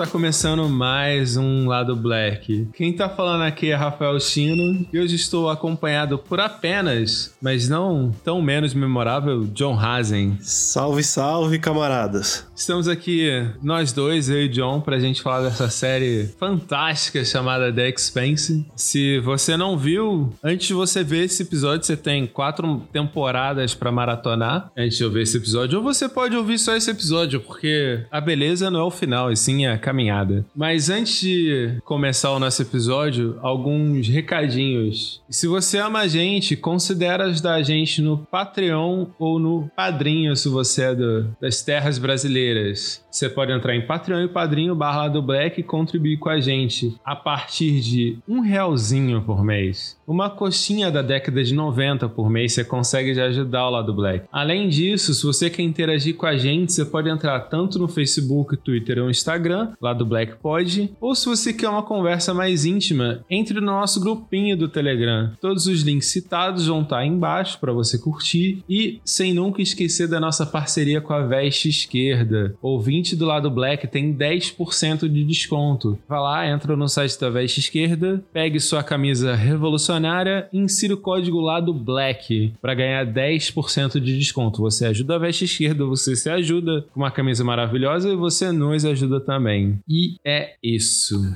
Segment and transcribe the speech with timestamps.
[0.00, 2.68] Está começando mais um Lado Black.
[2.72, 8.10] Quem tá falando aqui é Rafael Chino e hoje estou acompanhado por apenas, mas não
[8.24, 10.38] tão menos memorável, John Hazen.
[10.40, 12.48] Salve, salve, camaradas!
[12.56, 13.28] Estamos aqui,
[13.62, 18.66] nós dois, eu e John, pra gente falar dessa série fantástica chamada The Expanse.
[18.74, 23.92] Se você não viu, antes de você ver esse episódio, você tem quatro temporadas para
[23.92, 28.02] maratonar antes de eu ver esse episódio, ou você pode ouvir só esse episódio, porque
[28.10, 30.46] a beleza não é o final, e sim a caminhada.
[30.54, 35.20] Mas antes de começar o nosso episódio, alguns recadinhos.
[35.28, 40.48] Se você ama a gente, considere ajudar a gente no Patreon ou no Padrinho, se
[40.48, 43.04] você é do, das terras brasileiras.
[43.10, 46.94] Você pode entrar em Patreon e Padrinho barra do Black e contribuir com a gente
[47.04, 49.98] a partir de um realzinho por mês.
[50.06, 54.26] Uma coxinha da década de 90 por mês você consegue já ajudar o lado Black.
[54.30, 58.56] Além disso, se você quer interagir com a gente, você pode entrar tanto no Facebook,
[58.56, 63.24] Twitter ou Instagram, lá do Black Pod, ou se você quer uma conversa mais íntima,
[63.30, 65.32] entre no nosso grupinho do Telegram.
[65.40, 70.06] Todos os links citados vão estar aí embaixo para você curtir e sem nunca esquecer
[70.08, 72.20] da nossa parceria com a Veste Esquerda
[72.62, 75.98] Ouvinte do lado Black tem 10% de desconto.
[76.08, 80.98] Vá lá, entra no site da Veste Esquerda, pegue sua camisa revolucionária e insira o
[80.98, 84.62] código lado Black para ganhar 10% de desconto.
[84.62, 88.84] Você ajuda a Veste Esquerda, você se ajuda com uma camisa maravilhosa e você nos
[88.84, 89.69] ajuda também.
[89.88, 91.32] E é isso.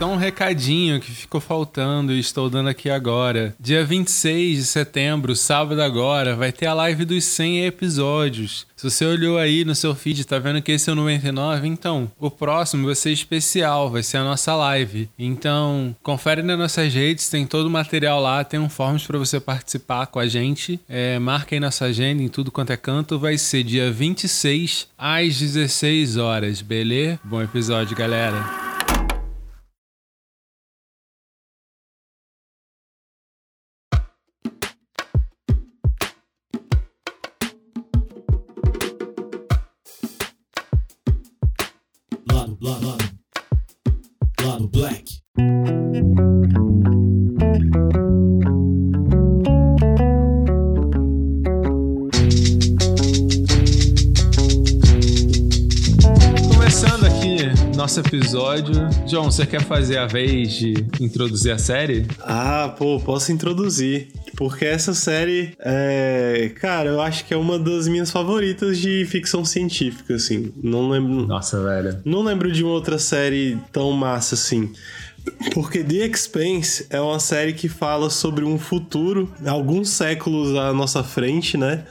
[0.00, 3.54] Então, um recadinho que ficou faltando e estou dando aqui agora.
[3.60, 8.66] Dia 26 de setembro, sábado agora, vai ter a live dos 100 episódios.
[8.74, 11.68] Se você olhou aí no seu feed, tá vendo que esse é o 99?
[11.68, 15.06] Então, o próximo vai ser especial, vai ser a nossa live.
[15.18, 19.38] Então, confere nas nossas redes, tem todo o material lá, tem um forms para você
[19.38, 20.80] participar com a gente.
[20.88, 23.18] É, marca aí nossa agenda em tudo quanto é canto.
[23.18, 27.20] Vai ser dia 26 às 16 horas, beleza?
[27.22, 28.69] Bom episódio, galera.
[57.90, 58.88] Nosso episódio.
[59.06, 62.06] John, você quer fazer a vez de introduzir a série?
[62.20, 64.12] Ah, pô, posso introduzir.
[64.40, 66.50] Porque essa série, é...
[66.58, 70.50] cara, eu acho que é uma das minhas favoritas de ficção científica, assim.
[70.62, 71.26] Não lembro.
[71.26, 72.00] Nossa, velho.
[72.06, 74.72] Não lembro de uma outra série tão massa assim.
[75.52, 81.02] Porque The Expanse é uma série que fala sobre um futuro, alguns séculos à nossa
[81.02, 81.84] frente, né?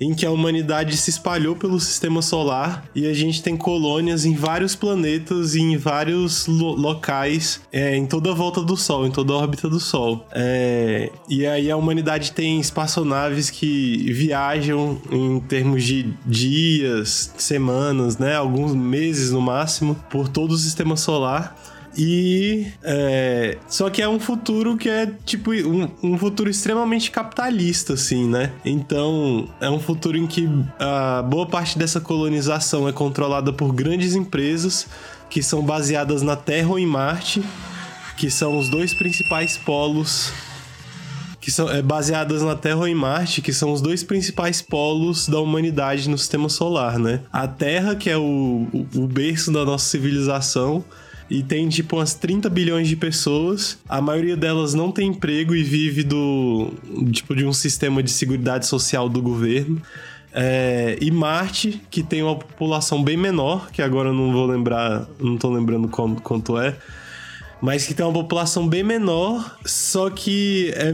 [0.00, 4.34] Em que a humanidade se espalhou pelo sistema solar e a gente tem colônias em
[4.34, 9.10] vários planetas e em vários lo locais é, em toda a volta do Sol, em
[9.10, 10.26] toda a órbita do Sol.
[10.32, 18.36] É, e aí a humanidade tem espaçonaves que viajam em termos de dias, semanas, né?
[18.36, 21.56] Alguns meses no máximo, por todo o sistema solar.
[21.96, 22.66] E.
[22.82, 28.28] É, só que é um futuro que é, tipo, um, um, futuro extremamente capitalista, assim,
[28.28, 28.52] né?
[28.64, 30.48] Então, é um futuro em que
[30.78, 34.86] a boa parte dessa colonização é controlada por grandes empresas
[35.30, 37.42] que são baseadas na Terra ou em Marte,
[38.16, 40.32] que são os dois principais polos
[41.46, 45.28] que são é, baseadas na Terra ou em Marte, que são os dois principais polos
[45.28, 47.20] da humanidade no sistema solar, né?
[47.32, 50.84] A Terra, que é o, o, o berço da nossa civilização,
[51.28, 53.78] e tem tipo umas 30 bilhões de pessoas.
[53.88, 56.72] A maioria delas não tem emprego e vive do
[57.10, 59.80] tipo de um sistema de seguridade social do governo.
[60.32, 65.08] É, e Marte, que tem uma população bem menor, que agora eu não vou lembrar,
[65.18, 66.76] não tô lembrando quanto, quanto é,
[67.60, 70.92] mas que tem uma população bem menor, só que é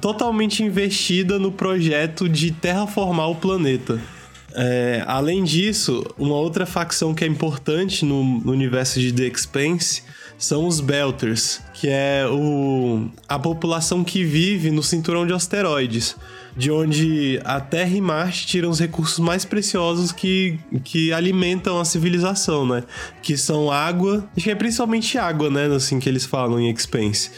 [0.00, 4.00] totalmente investida no projeto de terraformar o planeta.
[4.54, 10.02] É, além disso, uma outra facção que é importante no, no, universo de The Expanse
[10.38, 16.16] são os Belters, que é o, a população que vive no cinturão de asteroides,
[16.56, 21.84] de onde a Terra e Marte tiram os recursos mais preciosos que, que alimentam a
[21.84, 22.82] civilização, né?
[23.22, 25.66] Que são água, acho que é principalmente água, né?
[25.66, 27.30] Assim que eles falam em Expanse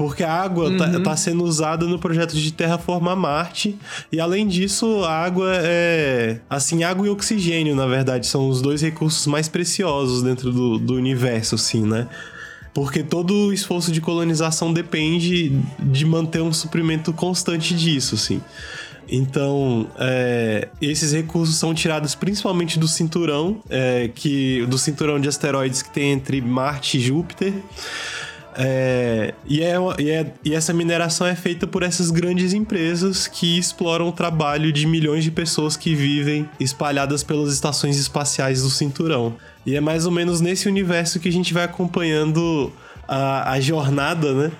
[0.00, 0.92] porque a água tá, uhum.
[0.92, 3.76] tá, tá, sendo usada no projeto de terraformar Marte.
[4.10, 6.40] E além disso, a água é.
[6.48, 10.94] Assim, água e oxigênio, na verdade, são os dois recursos mais preciosos dentro do, do
[10.94, 12.08] universo, assim, né?
[12.72, 18.40] Porque todo o esforço de colonização depende de manter um suprimento constante disso, assim.
[19.06, 25.82] Então, é, esses recursos são tirados principalmente do cinturão, é, que do cinturão de asteroides
[25.82, 27.52] que tem entre Marte e Júpiter.
[28.56, 33.58] É, e, é, e, é, e essa mineração é feita por essas grandes empresas que
[33.58, 39.36] exploram o trabalho de milhões de pessoas que vivem espalhadas pelas estações espaciais do cinturão.
[39.64, 42.72] E é mais ou menos nesse universo que a gente vai acompanhando
[43.06, 44.52] a, a jornada, né?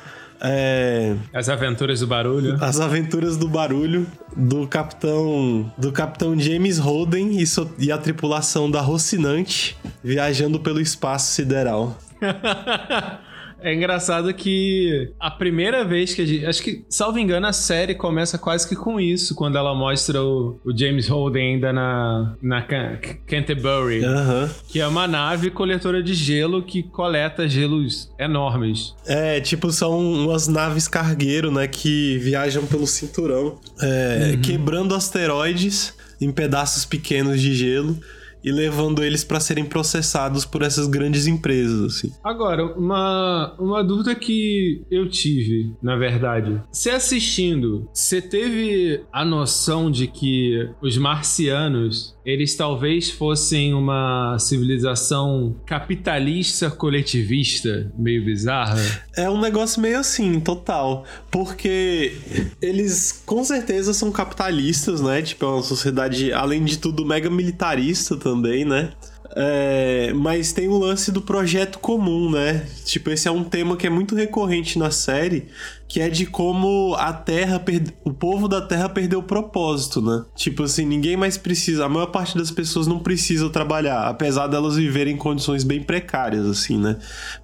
[0.43, 1.15] É...
[1.35, 2.57] As aventuras do barulho.
[2.61, 8.71] As aventuras do barulho do capitão do capitão James Holden e, so, e a tripulação
[8.71, 11.99] da Rocinante viajando pelo espaço sideral.
[13.63, 16.47] É engraçado que a primeira vez que a gente.
[16.47, 20.59] Acho que, salvo engano, a série começa quase que com isso, quando ela mostra o,
[20.65, 24.05] o James Holden ainda na, na Canterbury.
[24.05, 24.49] Uhum.
[24.69, 28.95] Que é uma nave coletora de gelo que coleta gelos enormes.
[29.07, 31.67] É, tipo, são umas naves cargueiro, né?
[31.67, 34.41] Que viajam pelo cinturão, é, uhum.
[34.41, 37.99] quebrando asteroides em pedaços pequenos de gelo
[38.43, 42.13] e levando eles para serem processados por essas grandes empresas, assim.
[42.23, 46.61] Agora, uma, uma dúvida que eu tive, na verdade.
[46.71, 55.57] Você assistindo, você teve a noção de que os marcianos eles talvez fossem uma civilização
[55.67, 58.77] capitalista coletivista, meio bizarra.
[59.17, 61.05] É um negócio meio assim, total.
[61.31, 62.13] Porque
[62.61, 65.23] eles com certeza são capitalistas, né?
[65.23, 68.30] Tipo, é uma sociedade, além de tudo, mega militarista também,
[68.65, 68.93] né?
[69.37, 72.67] É, mas tem o lance do projeto comum, né?
[72.85, 75.47] Tipo, esse é um tema que é muito recorrente na série,
[75.87, 77.63] que é de como a Terra,
[78.05, 80.25] o povo da Terra perdeu o propósito, né?
[80.35, 84.75] Tipo assim, ninguém mais precisa, a maior parte das pessoas não precisa trabalhar, apesar delas
[84.75, 86.97] viverem em condições bem precárias, assim, né?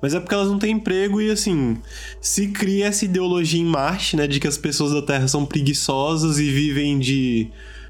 [0.02, 1.76] Mas é porque elas não têm emprego e, assim,
[2.20, 4.26] se cria essa ideologia em Marte, né?
[4.26, 7.48] De que as pessoas da Terra são preguiçosas e vivem de...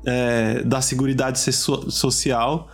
[0.08, 2.70] É, da seguridade social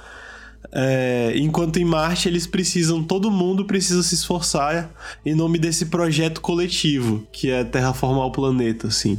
[0.75, 4.91] é, enquanto em Marte eles precisam, todo mundo precisa se esforçar
[5.25, 9.19] em nome desse projeto coletivo, que é terraformar o planeta, assim.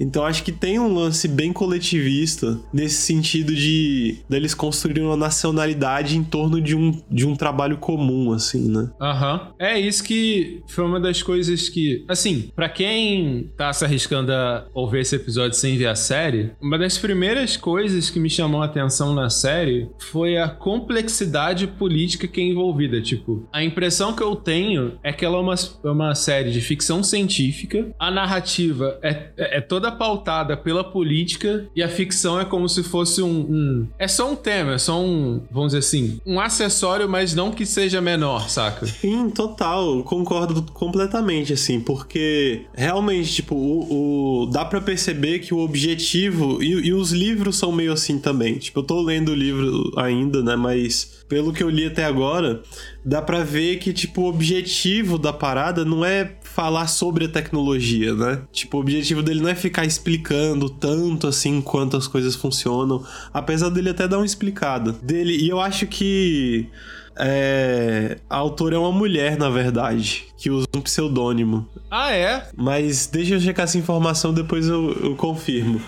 [0.00, 6.16] Então acho que tem um lance bem coletivista nesse sentido de deles construírem uma nacionalidade
[6.16, 8.90] em torno de um, de um trabalho comum, assim, né?
[9.00, 9.34] Aham.
[9.34, 9.40] Uhum.
[9.58, 12.04] É isso que foi uma das coisas que.
[12.08, 16.78] Assim, para quem tá se arriscando a ouvir esse episódio sem ver a série, uma
[16.78, 22.40] das primeiras coisas que me chamou a atenção na série foi a complexidade política que
[22.40, 23.02] é envolvida.
[23.02, 26.60] Tipo, a impressão que eu tenho é que ela é uma, é uma série de
[26.60, 32.44] ficção científica, a narrativa é, é toda toda pautada pela política e a ficção é
[32.44, 35.42] como se fosse um, um, É só um tema, é só um.
[35.50, 36.20] Vamos dizer assim.
[36.24, 38.86] Um acessório, mas não que seja menor, saca?
[38.86, 40.02] Sim, total.
[40.04, 46.62] Concordo completamente, assim, porque realmente, tipo, o, o dá para perceber que o objetivo.
[46.62, 48.58] E, e os livros são meio assim também.
[48.58, 50.56] Tipo, eu tô lendo o livro ainda, né?
[50.56, 52.62] Mas pelo que eu li até agora,
[53.04, 58.14] dá para ver que, tipo, o objetivo da parada não é falar sobre a tecnologia,
[58.14, 58.42] né?
[58.52, 63.68] Tipo, o objetivo dele não é ficar explicando tanto assim quanto as coisas funcionam, apesar
[63.70, 64.92] dele até dar uma explicada.
[64.92, 66.68] Dele, e eu acho que
[67.16, 71.68] é, a autora é uma mulher, na verdade, que usa um pseudônimo.
[71.90, 72.48] Ah, é?
[72.56, 75.80] Mas deixa eu checar essa informação, depois eu, eu confirmo.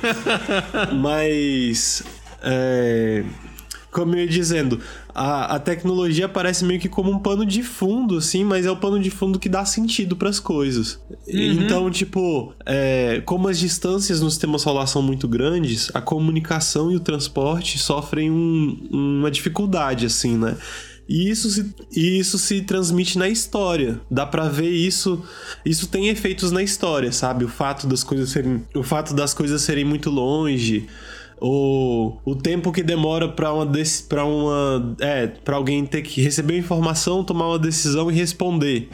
[0.95, 2.03] Mas.
[2.43, 3.25] É,
[3.91, 4.81] como eu ia dizendo,
[5.15, 8.77] a, a tecnologia aparece meio que como um pano de fundo, assim, mas é o
[8.77, 10.99] pano de fundo que dá sentido para as coisas.
[11.27, 11.53] Uhum.
[11.53, 16.97] Então, tipo, é, como as distâncias no sistema solar são muito grandes, a comunicação e
[16.97, 20.57] o transporte sofrem um, uma dificuldade, assim, né?
[21.09, 24.01] E isso, se, e isso se transmite na história.
[24.11, 25.23] Dá para ver isso.
[25.65, 27.45] Isso tem efeitos na história, sabe?
[27.45, 30.87] O fato das coisas serem, o fato das coisas serem muito longe,
[31.43, 33.67] o, o tempo que demora para uma
[34.09, 38.89] para uma é para alguém ter que receber informação tomar uma decisão e responder.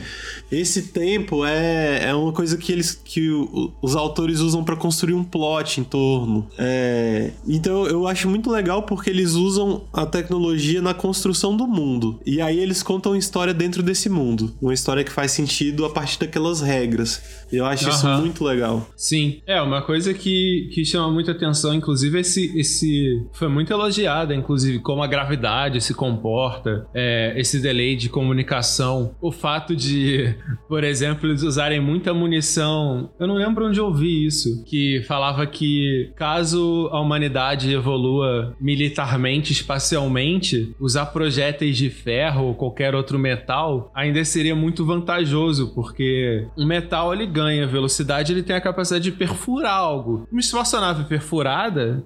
[0.51, 5.13] Esse tempo é, é uma coisa que eles que o, os autores usam para construir
[5.13, 6.49] um plot em torno.
[6.57, 12.19] É, então eu acho muito legal porque eles usam a tecnologia na construção do mundo.
[12.25, 14.55] E aí eles contam uma história dentro desse mundo.
[14.61, 17.21] Uma história que faz sentido a partir daquelas regras.
[17.53, 17.91] Eu acho uhum.
[17.91, 18.89] isso muito legal.
[18.97, 19.43] Sim.
[19.47, 24.33] É uma coisa que que chama muita atenção inclusive esse esse, esse foi muito elogiado,
[24.33, 30.35] inclusive, como a gravidade se comporta, é, esse delay de comunicação, o fato de,
[30.69, 33.11] por exemplo, eles usarem muita munição.
[33.19, 39.53] Eu não lembro onde eu vi isso, que falava que caso a humanidade evolua militarmente,
[39.53, 46.67] espacialmente, usar projéteis de ferro ou qualquer outro metal ainda seria muito vantajoso, porque um
[46.67, 50.27] metal ele ganha velocidade, ele tem a capacidade de perfurar algo.
[50.31, 52.05] Uma espaçonave perfurada,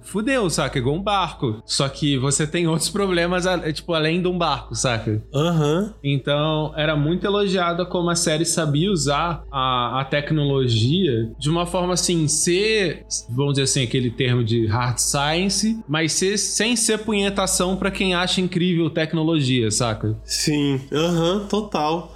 [0.50, 0.78] saca?
[0.78, 1.62] Igual um barco.
[1.64, 5.22] Só que você tem outros problemas, tipo, além de um barco, saca?
[5.34, 5.82] Aham.
[5.82, 5.92] Uhum.
[6.02, 11.94] Então, era muito elogiada como a série sabia usar a, a tecnologia de uma forma
[11.94, 17.76] assim, ser, vamos dizer assim, aquele termo de hard science, mas ser, sem ser punhetação
[17.76, 20.16] para quem acha incrível tecnologia, saca?
[20.24, 22.14] Sim, aham, uhum, total.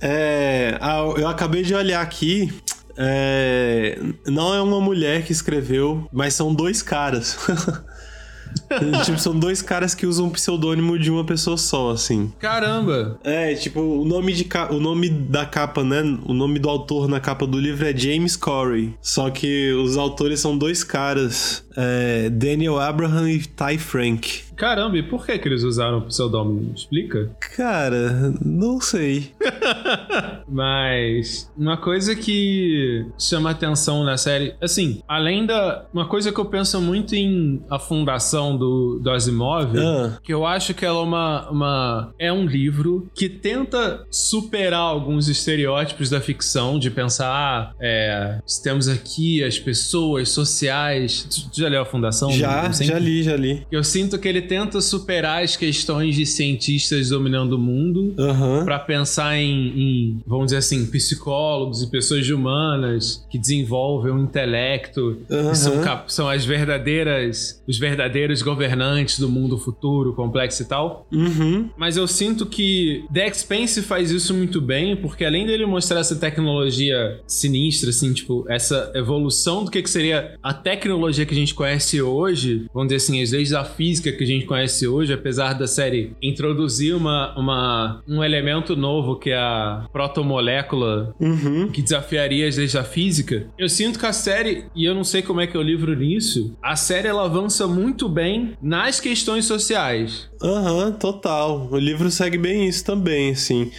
[0.00, 0.78] É,
[1.16, 2.52] eu acabei de olhar aqui
[2.96, 7.36] é, não é uma mulher que escreveu, mas são dois caras.
[9.04, 12.32] tipo, são dois caras que usam um pseudônimo de uma pessoa só, assim.
[12.38, 13.18] Caramba!
[13.22, 16.02] É, tipo, o nome, de o nome da capa, né?
[16.24, 18.94] O nome do autor na capa do livro é James Corey.
[19.00, 21.64] Só que os autores são dois caras.
[21.76, 24.45] É, Daniel Abraham e Ty Frank.
[24.56, 26.72] Caramba, e por que, que eles usaram o pseudônimo?
[26.74, 27.30] Explica?
[27.56, 29.32] Cara, não sei.
[30.48, 35.86] Mas uma coisa que chama atenção na série, assim, além da.
[35.92, 40.18] Uma coisa que eu penso muito em A Fundação do, do Asimov, ah.
[40.22, 42.14] que eu acho que ela é uma, uma.
[42.18, 48.88] É um livro que tenta superar alguns estereótipos da ficção, de pensar, ah, é, temos
[48.88, 51.26] aqui as pessoas sociais.
[51.52, 52.30] Tu já leu A Fundação?
[52.30, 53.66] Já, já li, já li.
[53.70, 58.64] Eu sinto que ele tenta superar as questões de cientistas dominando o mundo uhum.
[58.64, 65.18] para pensar em, em, vamos dizer assim, psicólogos e pessoas humanas que desenvolvem um intelecto,
[65.28, 65.50] uhum.
[65.50, 65.72] que são,
[66.06, 71.06] são as verdadeiras, os verdadeiros governantes do mundo futuro, complexo e tal.
[71.12, 71.70] Uhum.
[71.76, 76.16] Mas eu sinto que The Expanse faz isso muito bem, porque além dele mostrar essa
[76.16, 81.54] tecnologia sinistra, assim, tipo, essa evolução do que, que seria a tecnologia que a gente
[81.54, 85.52] conhece hoje, vamos dizer assim, as leis da física que a gente conhece hoje, apesar
[85.52, 91.68] da série introduzir uma, uma, um elemento novo que é a protomolécula uhum.
[91.68, 95.22] que desafiaria as leis da física, eu sinto que a série, e eu não sei
[95.22, 99.44] como é que é o livro nisso, a série ela avança muito bem nas questões
[99.44, 100.28] sociais.
[100.42, 101.68] Aham, uhum, total.
[101.70, 103.70] O livro segue bem isso também, assim.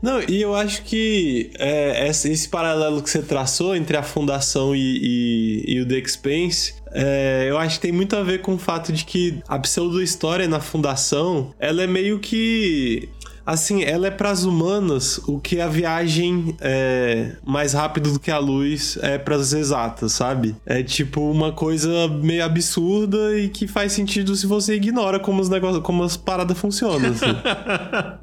[0.00, 5.62] Não, e eu acho que é, esse paralelo que você traçou entre a fundação e,
[5.66, 8.58] e, e o The Expense é, eu acho que tem muito a ver com o
[8.58, 13.08] fato de que a pseudo-história na fundação ela é meio que
[13.46, 18.30] assim, ela é para as humanas o que a viagem é mais rápido do que
[18.30, 20.54] a luz é para as exatas, sabe?
[20.64, 25.48] É tipo uma coisa meio absurda e que faz sentido se você ignora como os
[25.48, 27.10] negócios, como as paradas funcionam.
[27.10, 27.26] Assim.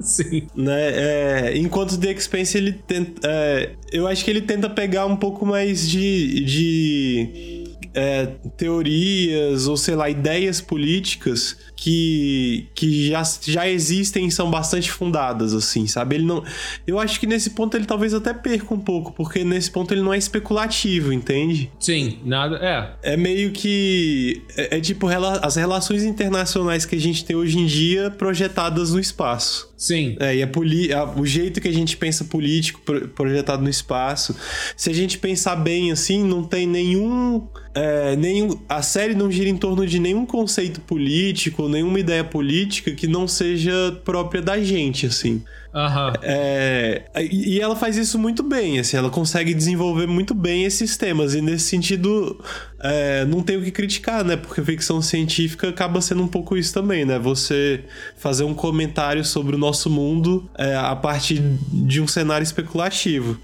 [0.00, 0.42] Sim.
[0.54, 0.90] Né?
[0.94, 5.46] É, enquanto The Expanse ele tenta, é, eu acho que ele tenta pegar um pouco
[5.46, 7.62] mais de, de
[7.94, 8.26] é,
[8.56, 15.52] teorias ou sei lá, ideias políticas que, que já, já existem e são bastante fundadas,
[15.52, 16.14] assim, sabe?
[16.14, 16.44] Ele não.
[16.86, 20.00] Eu acho que nesse ponto ele talvez até perca um pouco, porque nesse ponto ele
[20.00, 21.72] não é especulativo, entende?
[21.80, 22.56] Sim, nada.
[23.02, 23.14] É.
[23.14, 24.44] É meio que.
[24.56, 28.92] É, é tipo rela, as relações internacionais que a gente tem hoje em dia projetadas
[28.92, 29.72] no espaço.
[29.82, 30.16] Sim.
[30.20, 32.80] É, e a poli a, o jeito que a gente pensa político
[33.16, 34.36] projetado no espaço.
[34.76, 37.48] Se a gente pensar bem assim, não tem nenhum.
[37.74, 42.92] É, nenhum a série não gira em torno de nenhum conceito político, nenhuma ideia política
[42.92, 43.72] que não seja
[44.04, 45.42] própria da gente, assim.
[45.74, 46.12] Uhum.
[46.22, 51.34] É, e ela faz isso muito bem, assim, ela consegue desenvolver muito bem esses temas,
[51.34, 52.38] e nesse sentido
[52.78, 54.36] é, não tem o que criticar, né?
[54.36, 57.18] Porque ficção científica acaba sendo um pouco isso também, né?
[57.18, 57.84] Você
[58.18, 63.38] fazer um comentário sobre o nosso mundo é, a partir de um cenário especulativo.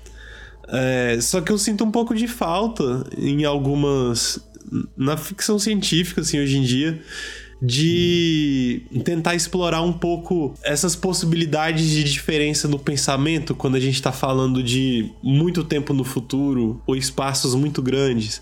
[0.68, 4.38] É, só que eu sinto um pouco de falta em algumas.
[4.94, 7.00] Na ficção científica, assim, hoje em dia
[7.60, 14.12] de tentar explorar um pouco essas possibilidades de diferença no pensamento quando a gente está
[14.12, 18.40] falando de muito tempo no futuro ou espaços muito grandes.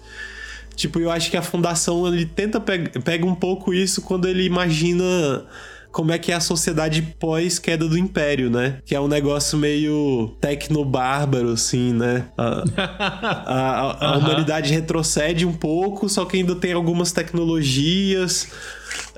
[0.75, 4.45] Tipo, eu acho que a fundação ele tenta pega, pega um pouco isso quando ele
[4.45, 5.47] imagina
[5.91, 8.81] como é que é a sociedade pós queda do império, né?
[8.85, 12.27] Que é um negócio meio tecno-bárbaro, assim, né?
[12.37, 18.49] A, a, a, a humanidade retrocede um pouco, só que ainda tem algumas tecnologias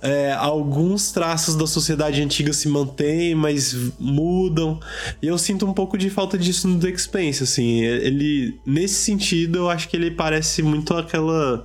[0.01, 4.79] é, alguns traços da sociedade antiga se mantêm, mas mudam.
[5.21, 7.83] E eu sinto um pouco de falta disso no The Expanse, assim.
[7.83, 11.65] Ele, nesse sentido, eu acho que ele parece muito aquela.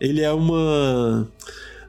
[0.00, 1.28] Ele é uma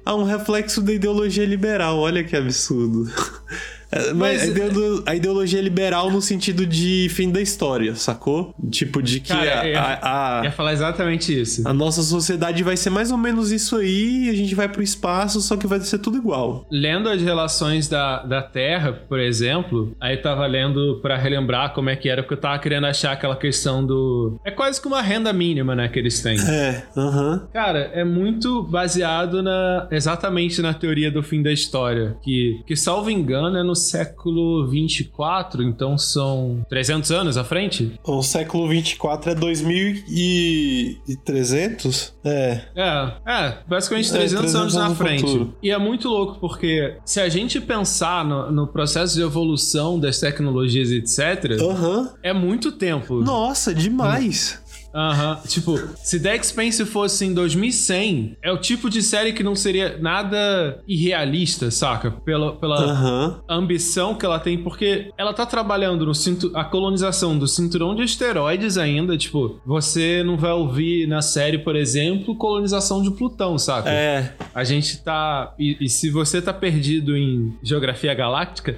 [0.06, 3.12] Ah, um reflexo da ideologia liberal, olha que absurdo.
[3.92, 8.54] É, mas, mas a ideologia liberal no sentido de fim da história, sacou?
[8.70, 11.68] Tipo, de que cara, a, ia, a, a, ia falar exatamente isso.
[11.68, 15.42] A nossa sociedade vai ser mais ou menos isso aí, a gente vai pro espaço,
[15.42, 16.66] só que vai ser tudo igual.
[16.72, 21.96] Lendo as relações da, da Terra, por exemplo, aí tava lendo para relembrar como é
[21.96, 24.40] que era, porque eu tava querendo achar aquela questão do.
[24.46, 26.38] É quase que uma renda mínima, né, que eles têm.
[26.40, 27.34] É, aham.
[27.34, 27.54] Uh -huh.
[27.54, 32.18] Cara, é muito baseado na exatamente na teoria do fim da história.
[32.22, 38.00] Que, que salvo engano, é no século 24, então são 300 anos à frente?
[38.04, 42.14] O século 24 é 2300?
[42.24, 42.62] É.
[42.76, 45.22] É, é, basicamente 300, é, 300 anos na frente.
[45.22, 45.58] Futuro.
[45.64, 50.20] E é muito louco porque se a gente pensar no, no processo de evolução das
[50.20, 52.10] tecnologias, etc., uhum.
[52.22, 53.22] é muito tempo.
[53.22, 54.62] Nossa, demais.
[54.94, 55.40] Aham.
[55.48, 59.98] Tipo, se The Expanse fosse em 2100, é o tipo de série que não seria
[60.00, 62.12] nada irrealista, saca?
[62.12, 67.48] Pela, pela ambição que ela tem, porque ela tá trabalhando no cinto, a colonização do
[67.48, 69.18] cinturão de asteroides ainda.
[69.18, 73.90] Tipo, você não vai ouvir na série, por exemplo, colonização de Plutão, saca?
[73.90, 74.34] É.
[74.54, 75.54] A gente tá.
[75.60, 78.78] E, e se você tá perdido em geografia galáctica,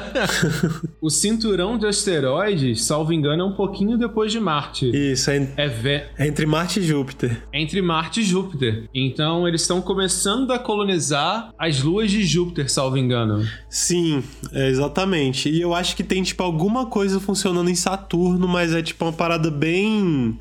[1.00, 4.90] o cinturão de asteroides, salvo engano, é um pouquinho depois de Marte.
[4.94, 6.02] Isso, é, é, ve...
[6.18, 7.42] é entre Marte e Júpiter.
[7.52, 8.88] Entre Marte e Júpiter.
[8.94, 13.46] Então eles estão começando a colonizar as luas de Júpiter, salvo engano.
[13.68, 15.48] Sim, é exatamente.
[15.48, 19.12] E eu acho que tem, tipo, alguma coisa funcionando em Saturno, mas é tipo uma
[19.12, 20.38] parada bem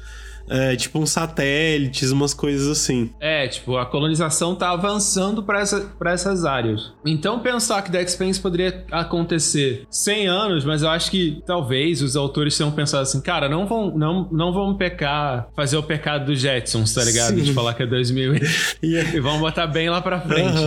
[0.50, 3.12] é, tipo uns satélites, umas coisas assim.
[3.20, 6.92] É, tipo, a colonização tá avançando para essa, essas áreas.
[7.06, 12.16] Então pensar que The Expanse poderia acontecer 100 anos, mas eu acho que talvez os
[12.16, 16.40] autores tenham pensado assim, cara, não vão, não, não vão pecar, fazer o pecado dos
[16.40, 17.36] Jetsons, tá ligado?
[17.36, 17.44] Sim.
[17.44, 18.36] De falar que é 2000
[18.82, 20.50] e, é e vão botar bem lá pra frente.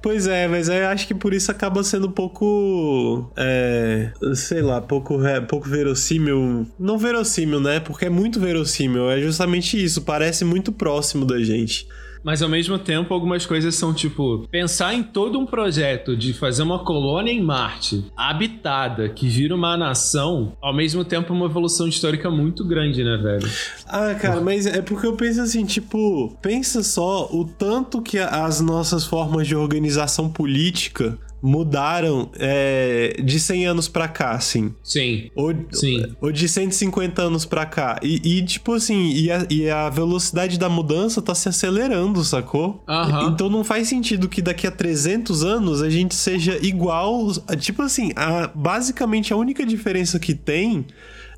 [0.00, 4.80] Pois é, mas eu acho que por isso acaba sendo um pouco, é, sei lá,
[4.80, 6.66] pouco, pouco verossímil.
[6.78, 7.80] Não verossímil, né?
[7.80, 9.10] Porque é muito verossímil verossímil.
[9.10, 10.02] É justamente isso.
[10.02, 11.86] Parece muito próximo da gente.
[12.22, 16.62] Mas ao mesmo tempo, algumas coisas são tipo: pensar em todo um projeto de fazer
[16.62, 22.30] uma colônia em Marte habitada que vira uma nação, ao mesmo tempo, uma evolução histórica
[22.30, 23.46] muito grande, né, velho?
[23.86, 28.58] Ah, cara, mas é porque eu penso assim: tipo, pensa só o tanto que as
[28.58, 34.74] nossas formas de organização política mudaram é, de 100 anos pra cá, assim.
[34.82, 35.30] Sim.
[35.34, 36.02] Ou, Sim.
[36.18, 38.00] ou de 150 anos pra cá.
[38.02, 42.82] E, e tipo assim, e a, e a, velocidade da mudança tá se acelerando, sacou?
[42.88, 43.28] Uhum.
[43.28, 47.30] Então não faz sentido que daqui a 300 anos a gente seja igual.
[47.60, 50.86] Tipo assim, a, basicamente a única diferença que tem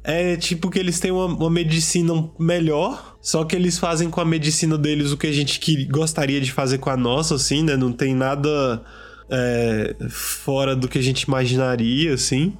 [0.04, 4.24] é tipo que eles têm uma, uma, medicina melhor, só que eles fazem com a
[4.24, 7.76] medicina deles o que a gente que gostaria de fazer com a nossa, assim, né?
[7.76, 8.84] Não tem nada
[9.30, 12.54] é, fora do que a gente imaginaria, assim.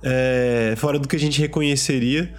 [0.00, 2.32] É, fora do que a gente reconheceria.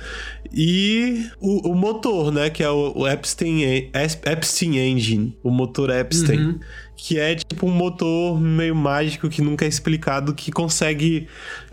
[0.51, 2.49] E o, o motor, né?
[2.49, 3.89] Que é o, o Epstein,
[4.25, 6.39] Epstein Engine, o motor Epstein.
[6.39, 6.60] Uhum.
[6.95, 11.27] Que é tipo um motor meio mágico que nunca é explicado, que consegue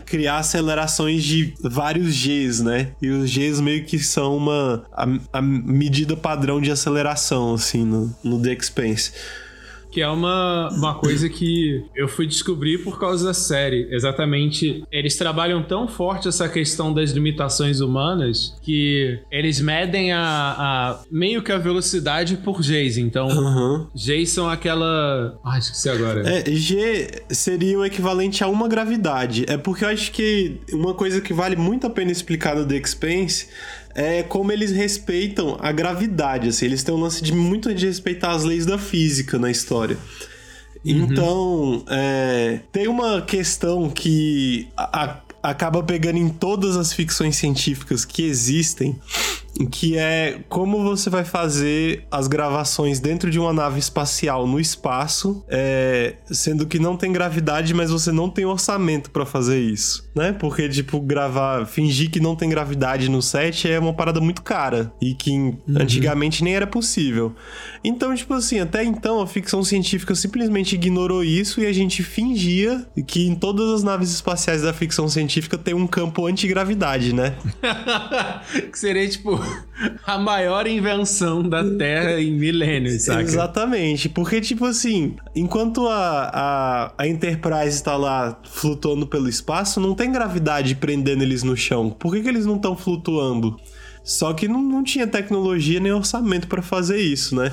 [0.05, 2.91] criar acelerações de vários Gs, né?
[3.01, 8.15] E os Gs meio que são uma a, a medida padrão de aceleração, assim, no,
[8.23, 9.11] no The Expense
[9.97, 13.87] que é uma, uma coisa que eu fui descobrir por causa da série.
[13.89, 20.99] Exatamente, eles trabalham tão forte essa questão das limitações humanas que eles medem a, a
[21.09, 23.01] meio que a velocidade por Gs.
[23.01, 23.87] Então, uhum.
[23.95, 25.35] Gs são aquela.
[25.43, 26.21] Ah, esqueci agora.
[26.29, 29.45] É, G seria o equivalente a uma gravidade.
[29.47, 32.75] É porque eu acho que uma coisa que vale muito a pena explicar no The
[32.75, 33.47] Expanse
[33.97, 38.29] é como eles respeitam a gravidade, assim, eles têm um lance de muito de respeitar
[38.29, 39.97] as leis da física na história.
[40.85, 40.91] Uhum.
[40.91, 48.05] Então, é, tem uma questão que a, a, acaba pegando em todas as ficções científicas
[48.05, 48.95] que existem,
[49.65, 55.43] que é como você vai fazer as gravações dentro de uma nave espacial no espaço,
[55.47, 60.33] é, sendo que não tem gravidade, mas você não tem orçamento para fazer isso, né?
[60.33, 64.91] Porque, tipo, gravar, fingir que não tem gravidade no set é uma parada muito cara
[65.01, 65.61] e que uhum.
[65.79, 67.33] antigamente nem era possível.
[67.83, 72.85] Então, tipo assim, até então a ficção científica simplesmente ignorou isso e a gente fingia
[73.05, 77.35] que em todas as naves espaciais da ficção científica tem um campo antigravidade, né?
[78.71, 79.39] que seria, tipo,
[80.05, 83.23] a maior invenção da Terra em milênios, sabe?
[83.23, 89.93] Exatamente, porque, tipo assim, enquanto a, a, a Enterprise está lá flutuando pelo espaço, não
[89.93, 91.89] tem gravidade prendendo eles no chão.
[91.89, 93.59] Por que, que eles não estão flutuando?
[94.03, 97.51] Só que não, não tinha tecnologia nem orçamento para fazer isso, né?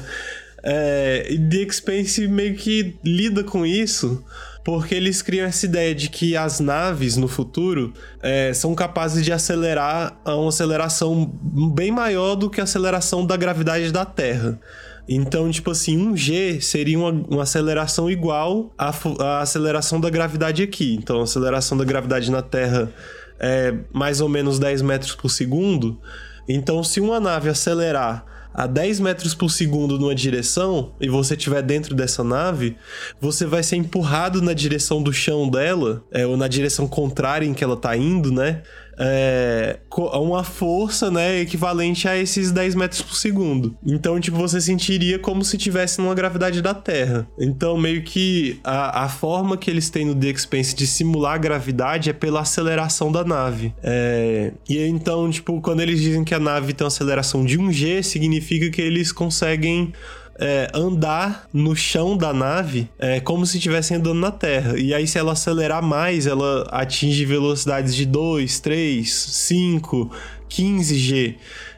[0.63, 4.25] É, The Expanse meio que lida com isso
[4.65, 9.31] porque eles criam essa ideia de que as naves no futuro é, são capazes de
[9.31, 11.31] acelerar a uma aceleração
[11.75, 14.59] bem maior do que a aceleração da gravidade da Terra.
[15.07, 20.63] Então, tipo assim, um G seria uma, uma aceleração igual à, à, aceleração da gravidade
[20.63, 20.95] aqui.
[20.95, 22.91] Então, a aceleração da gravidade na Terra
[23.39, 26.01] é mais ou menos 10 metros por segundo.
[26.49, 28.25] Então, se uma nave acelerar
[28.55, 32.77] a 10 metros por segundo numa direção e você estiver dentro dessa nave,
[33.21, 37.53] você vai ser empurrado na direção do chão dela, é, ou na direção contrária em
[37.53, 38.63] que ela tá indo, né?
[38.99, 43.77] É, uma força, né, equivalente a esses 10 metros por segundo.
[43.85, 47.27] Então, tipo, você sentiria como se tivesse numa gravidade da Terra.
[47.39, 51.39] Então, meio que a, a forma que eles têm no The Expanse de simular a
[51.39, 53.75] gravidade é pela aceleração da nave.
[53.83, 58.03] É, e então, tipo, quando eles dizem que a nave tem uma aceleração de 1G,
[58.03, 59.93] significa que eles conseguem
[60.39, 64.79] é, andar no chão da nave é, como se estivessem andando na Terra.
[64.79, 70.11] E aí, se ela acelerar mais, ela atinge velocidades de 2, 3, 5,
[70.49, 71.37] 15G.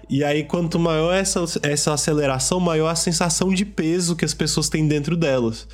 [0.09, 4.69] E aí, quanto maior essa, essa aceleração, maior a sensação de peso que as pessoas
[4.69, 5.67] têm dentro delas.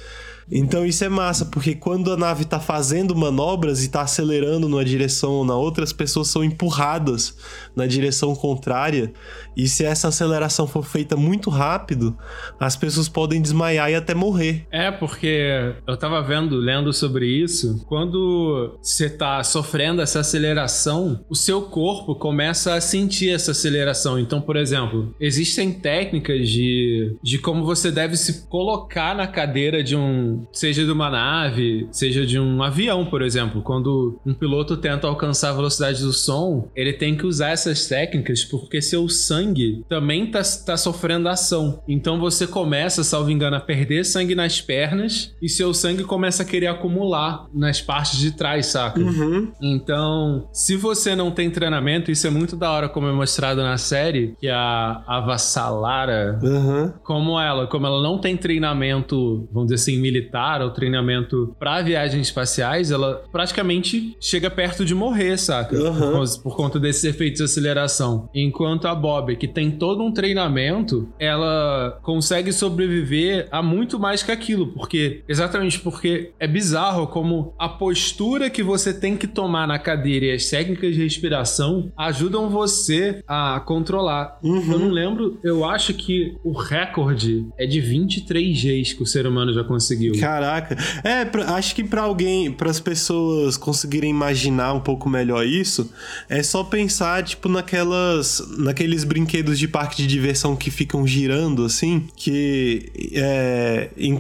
[0.55, 4.85] Então isso é massa, porque quando a nave está fazendo manobras e está acelerando numa
[4.85, 7.35] direção ou na outra, as pessoas são empurradas
[7.75, 9.12] na direção contrária.
[9.57, 12.17] E se essa aceleração for feita muito rápido,
[12.61, 14.67] as pessoas podem desmaiar e até morrer.
[14.71, 21.35] É, porque eu tava vendo, lendo sobre isso, quando você tá sofrendo essa aceleração, o
[21.35, 24.19] seu corpo começa a sentir essa aceleração.
[24.19, 29.97] Então, por exemplo, existem técnicas de, de como você deve se colocar na cadeira de
[29.97, 33.62] um, seja de uma nave, seja de um avião, por exemplo.
[33.62, 38.44] Quando um piloto tenta alcançar a velocidade do som, ele tem que usar essas técnicas
[38.44, 41.83] porque seu sangue também tá, tá sofrendo ação.
[41.87, 46.46] Então você começa, salvo engano, a perder sangue nas pernas e seu sangue começa a
[46.46, 49.00] querer acumular nas partes de trás, saca?
[49.00, 49.52] Uhum.
[49.61, 53.76] Então, se você não tem treinamento, isso é muito da hora como é mostrado na
[53.78, 56.92] série, que a, a Vassalara, uhum.
[57.02, 60.21] como ela, como ela não tem treinamento, vamos dizer assim, militar
[60.62, 65.76] ou treinamento para viagens espaciais, ela praticamente chega perto de morrer, saca?
[65.76, 66.12] Uhum.
[66.12, 68.28] Por, por conta desses efeitos de aceleração.
[68.35, 74.30] Enquanto a Bob, que tem todo um treinamento, ela consegue sobreviver a muito mais que
[74.30, 79.78] aquilo, porque exatamente porque é bizarro como a postura que você tem que tomar na
[79.78, 84.38] cadeira e as técnicas de respiração ajudam você a controlar.
[84.42, 84.72] Uhum.
[84.72, 89.26] Eu não lembro, eu acho que o recorde é de 23 Gs que o ser
[89.26, 90.12] humano já conseguiu.
[90.20, 90.77] Caraca.
[91.03, 95.92] É, pra, acho que para alguém, para as pessoas conseguirem imaginar um pouco melhor isso,
[96.29, 102.07] é só pensar tipo naquelas naqueles brinquedos de parque de diversão que ficam girando assim,
[102.16, 104.18] que é em,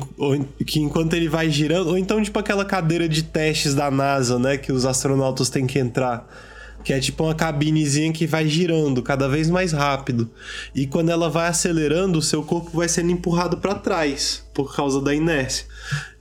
[0.66, 4.56] que enquanto ele vai girando, ou então tipo aquela cadeira de testes da NASA, né,
[4.56, 6.28] que os astronautas têm que entrar
[6.84, 10.30] que é tipo uma cabinezinha que vai girando cada vez mais rápido.
[10.74, 15.00] E quando ela vai acelerando, o seu corpo vai sendo empurrado para trás por causa
[15.00, 15.66] da inércia.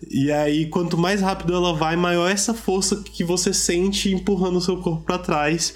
[0.09, 4.57] E aí, quanto mais rápido ela vai, maior é essa força que você sente empurrando
[4.57, 5.73] o seu corpo para trás.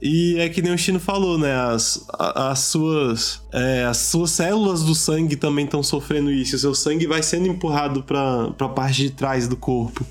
[0.00, 1.54] E é que nem o Chino falou, né?
[1.54, 6.54] As, as, suas, é, as suas células do sangue também estão sofrendo isso.
[6.54, 10.06] O seu sangue vai sendo empurrado para a parte de trás do corpo.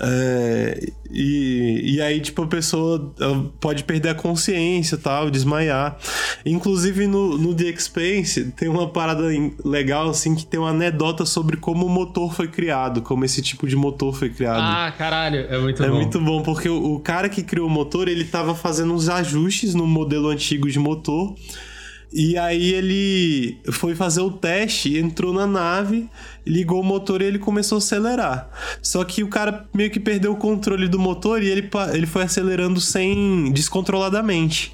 [0.00, 3.14] É, e, e aí, tipo, a pessoa
[3.60, 5.96] pode perder a consciência tal, desmaiar.
[6.44, 9.22] Inclusive no, no The Expanse tem uma parada
[9.64, 13.66] legal, assim, que tem uma anedota sobre como o motor foi criado, como esse tipo
[13.66, 14.60] de motor foi criado.
[14.60, 15.94] Ah, caralho, é muito é bom.
[15.94, 19.08] É muito bom, porque o, o cara que criou o motor, ele tava fazendo uns
[19.08, 21.34] ajustes no modelo antigo de motor.
[22.16, 26.08] E aí ele foi fazer o teste, entrou na nave,
[26.46, 28.48] ligou o motor e ele começou a acelerar.
[28.80, 32.22] Só que o cara meio que perdeu o controle do motor e ele, ele foi
[32.22, 34.72] acelerando sem descontroladamente.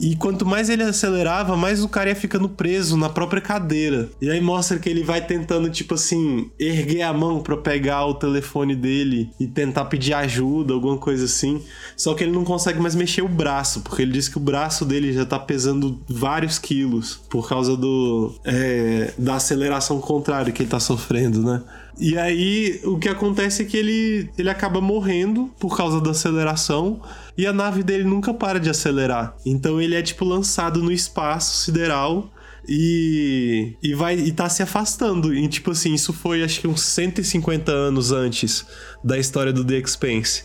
[0.00, 4.08] E quanto mais ele acelerava, mais o cara ia ficando preso na própria cadeira.
[4.20, 8.14] E aí mostra que ele vai tentando, tipo assim, erguer a mão para pegar o
[8.14, 11.62] telefone dele e tentar pedir ajuda, alguma coisa assim.
[11.96, 14.84] Só que ele não consegue mais mexer o braço, porque ele diz que o braço
[14.84, 20.70] dele já tá pesando vários quilos por causa do é, da aceleração contrária que ele
[20.70, 21.62] tá sofrendo, né?
[22.00, 27.00] E aí o que acontece é que ele, ele acaba morrendo por causa da aceleração
[27.36, 29.36] e a nave dele nunca para de acelerar.
[29.44, 32.30] Então ele é tipo lançado no espaço sideral
[32.68, 35.34] e, e vai e tá se afastando.
[35.34, 38.64] E tipo assim, isso foi acho que uns 150 anos antes
[39.02, 40.44] da história do The Expanse.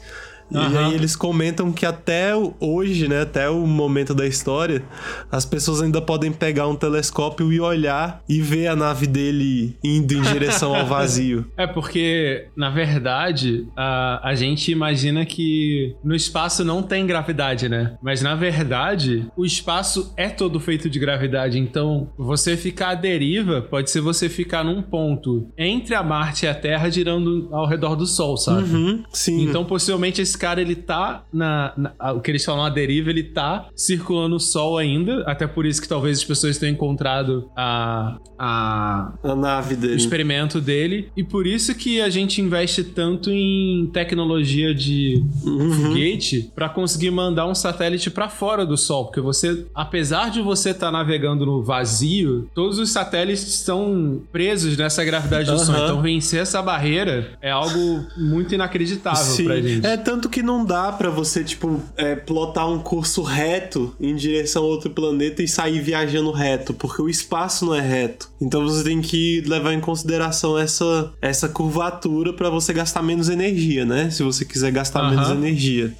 [0.53, 4.83] E aí eles comentam que até hoje, né, até o momento da história,
[5.31, 10.13] as pessoas ainda podem pegar um telescópio e olhar e ver a nave dele indo
[10.13, 11.45] em direção ao vazio.
[11.57, 17.97] É porque, na verdade, a, a gente imagina que no espaço não tem gravidade, né?
[18.01, 21.57] Mas na verdade, o espaço é todo feito de gravidade.
[21.57, 26.49] Então, você ficar à deriva pode ser você ficar num ponto entre a Marte e
[26.49, 28.69] a Terra girando ao redor do Sol, sabe?
[28.69, 29.43] Uhum, sim.
[29.43, 33.23] Então, possivelmente, esse cara, ele tá na, na- O que eles falam a deriva, ele
[33.23, 35.23] tá circulando o Sol ainda.
[35.25, 38.17] Até por isso que talvez as pessoas tenham encontrado a.
[38.37, 39.95] a a nave o dele.
[39.95, 41.09] experimento dele.
[41.15, 45.71] E por isso que a gente investe tanto em tecnologia de Uhum.
[45.71, 49.05] foguete para conseguir mandar um satélite para fora do Sol.
[49.05, 55.03] Porque você, apesar de você estar navegando no vazio, todos os satélites estão presos nessa
[55.05, 55.75] gravidade do Sol.
[55.75, 59.85] Então vencer essa barreira é algo muito inacreditável pra gente.
[59.85, 64.63] É tanto que não dá pra você, tipo, é, plotar um curso reto em direção
[64.63, 68.29] a outro planeta e sair viajando reto, porque o espaço não é reto.
[68.41, 73.85] Então você tem que levar em consideração essa, essa curvatura pra você gastar menos energia,
[73.85, 74.09] né?
[74.09, 75.11] Se você quiser gastar Aham.
[75.11, 75.93] menos energia.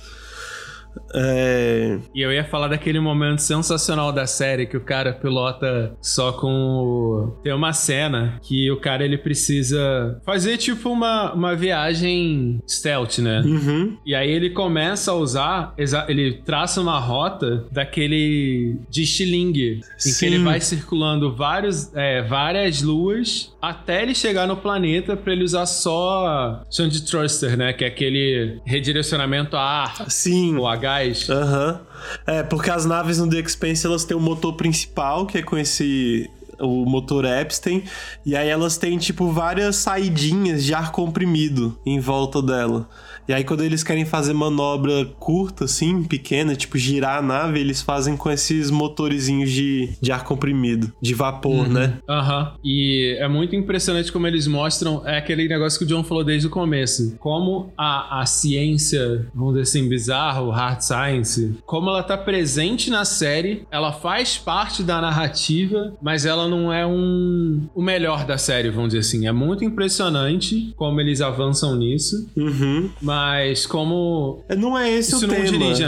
[1.13, 1.99] É...
[2.13, 6.49] E eu ia falar daquele momento sensacional da série que o cara pilota só com
[6.49, 7.39] o...
[7.43, 13.41] Tem uma cena que o cara ele precisa fazer tipo uma, uma viagem stealth, né?
[13.41, 13.97] Uhum.
[14.05, 15.73] E aí ele começa a usar,
[16.07, 20.25] ele traça uma rota daquele de estilingue, em que Sim.
[20.27, 25.65] ele vai circulando vários, é, várias luas até ele chegar no planeta pra ele usar
[25.65, 27.71] só chão de thruster, né?
[27.71, 30.57] Que é aquele redirecionamento a ar Sim.
[30.57, 31.29] ou a gás.
[31.29, 31.79] Aham.
[32.27, 35.57] É, porque as naves no The Expanse elas têm o motor principal, que é com
[35.57, 36.29] esse.
[36.59, 37.83] O motor Epstein,
[38.25, 42.87] e aí elas têm, tipo, várias saidinhas de ar comprimido em volta dela.
[43.27, 47.81] E aí, quando eles querem fazer manobra curta, assim, pequena, tipo girar a nave, eles
[47.81, 51.99] fazem com esses motorizinhos de, de ar comprimido, de vapor, né?
[52.09, 52.53] Aham.
[52.63, 55.07] E é muito impressionante como eles mostram.
[55.07, 57.15] É aquele negócio que o John falou desde o começo.
[57.17, 63.05] Como a, a ciência, vamos dizer assim, bizarro, hard science, como ela tá presente na
[63.05, 68.69] série, ela faz parte da narrativa, mas ela não é um o melhor da série,
[68.69, 69.27] vamos dizer assim.
[69.27, 72.89] É muito impressionante como eles avançam nisso, Uhum.
[73.01, 75.45] mas como Não é esse isso o tema.
[75.45, 75.83] dirige.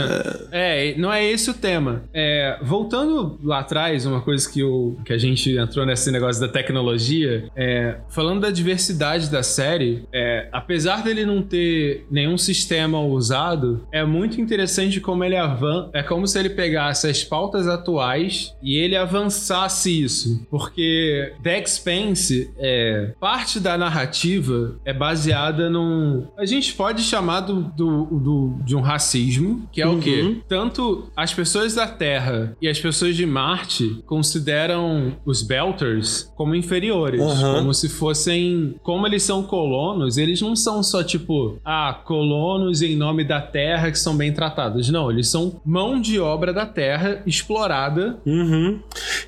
[0.50, 2.02] É, não é esse o tema.
[2.12, 6.48] É, voltando lá atrás, uma coisa que, o, que a gente entrou nesse negócio da
[6.48, 13.86] tecnologia, é, falando da diversidade da série, é, apesar dele não ter nenhum sistema usado,
[13.92, 15.90] é muito interessante como ele avança.
[15.92, 20.45] É como se ele pegasse as pautas atuais e ele avançasse isso.
[20.50, 26.26] Porque The Expanse, é, parte da narrativa é baseada num.
[26.36, 30.22] A gente pode chamar do, do, do- de um racismo, que é o quê?
[30.22, 30.40] Uhum.
[30.48, 37.20] Tanto as pessoas da Terra e as pessoas de Marte consideram os Belters como inferiores.
[37.20, 37.54] Uhum.
[37.56, 38.76] Como se fossem.
[38.82, 43.90] Como eles são colonos, eles não são só tipo, ah, colonos em nome da Terra
[43.90, 44.88] que são bem tratados.
[44.90, 48.80] Não, eles são mão de obra da Terra explorada Uhum.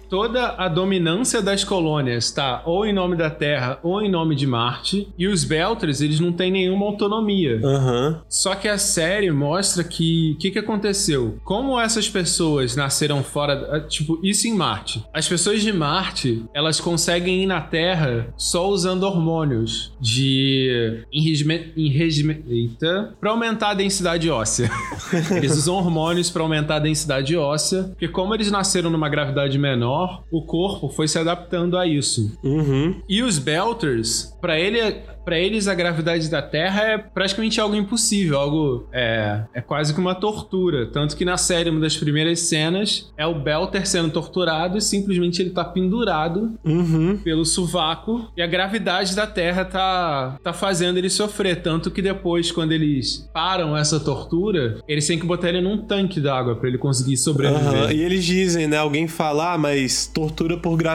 [0.08, 1.07] toda a dominância
[1.42, 5.08] das colônias tá ou em nome da Terra ou em nome de Marte.
[5.18, 7.60] E os Belters, eles não têm nenhuma autonomia.
[7.64, 8.22] Aham.
[8.28, 11.38] Só que a série mostra que o que, que aconteceu?
[11.44, 13.56] Como essas pessoas nasceram fora.
[13.56, 15.02] da- Tipo, isso em Marte.
[15.12, 21.04] As pessoas de Marte, elas conseguem ir na Terra só usando hormônios de.
[21.12, 23.14] enregime- Eita.
[23.20, 24.70] Pra aumentar a densidade óssea.
[25.36, 30.22] eles usam hormônios pra aumentar a densidade óssea, porque como eles nasceram numa gravidade menor,
[30.30, 32.36] o corpo foi se adaptando a isso.
[32.42, 33.00] Uhum.
[33.08, 38.36] E os Belters, pra ele, para eles a gravidade da Terra é praticamente algo impossível,
[38.36, 43.12] algo é, é quase que uma tortura, tanto que na série uma das primeiras cenas
[43.16, 47.18] é o Belter sendo torturado e simplesmente ele tá pendurado Uhum.
[47.18, 52.50] pelo sovaco e a gravidade da Terra tá tá fazendo ele sofrer, tanto que depois
[52.50, 56.78] quando eles param essa tortura, eles têm que botar ele num tanque d'água pra ele
[56.78, 57.82] conseguir sobreviver.
[57.84, 58.78] Aham, E eles dizem, né?
[58.78, 60.87] Alguém fala, ah, mas tortura por gravidade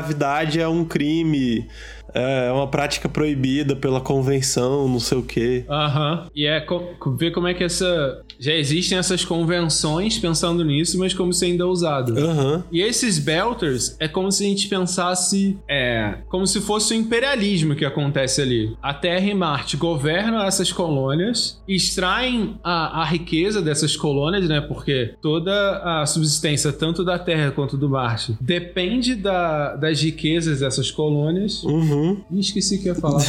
[0.59, 1.67] é um crime,
[2.13, 5.65] é uma prática proibida pela convenção, não sei o quê.
[5.69, 6.27] Aham.
[6.35, 8.21] E é co- ver como é que essa.
[8.39, 12.17] Já existem essas convenções pensando nisso, mas como isso ainda é usado.
[12.17, 12.63] Aham.
[12.71, 15.57] E esses Belters é como se a gente pensasse.
[15.67, 16.15] É.
[16.29, 18.75] Como se fosse o imperialismo que acontece ali.
[18.81, 24.61] A Terra e Marte governam essas colônias, extraem a, a riqueza dessas colônias, né?
[24.61, 30.89] Porque toda a subsistência, tanto da Terra quanto do Marte, depende da- das riquezas dessas
[30.89, 31.61] colônias.
[31.63, 32.17] Uhum.
[32.31, 33.21] Ih, esqueci o que ia falar.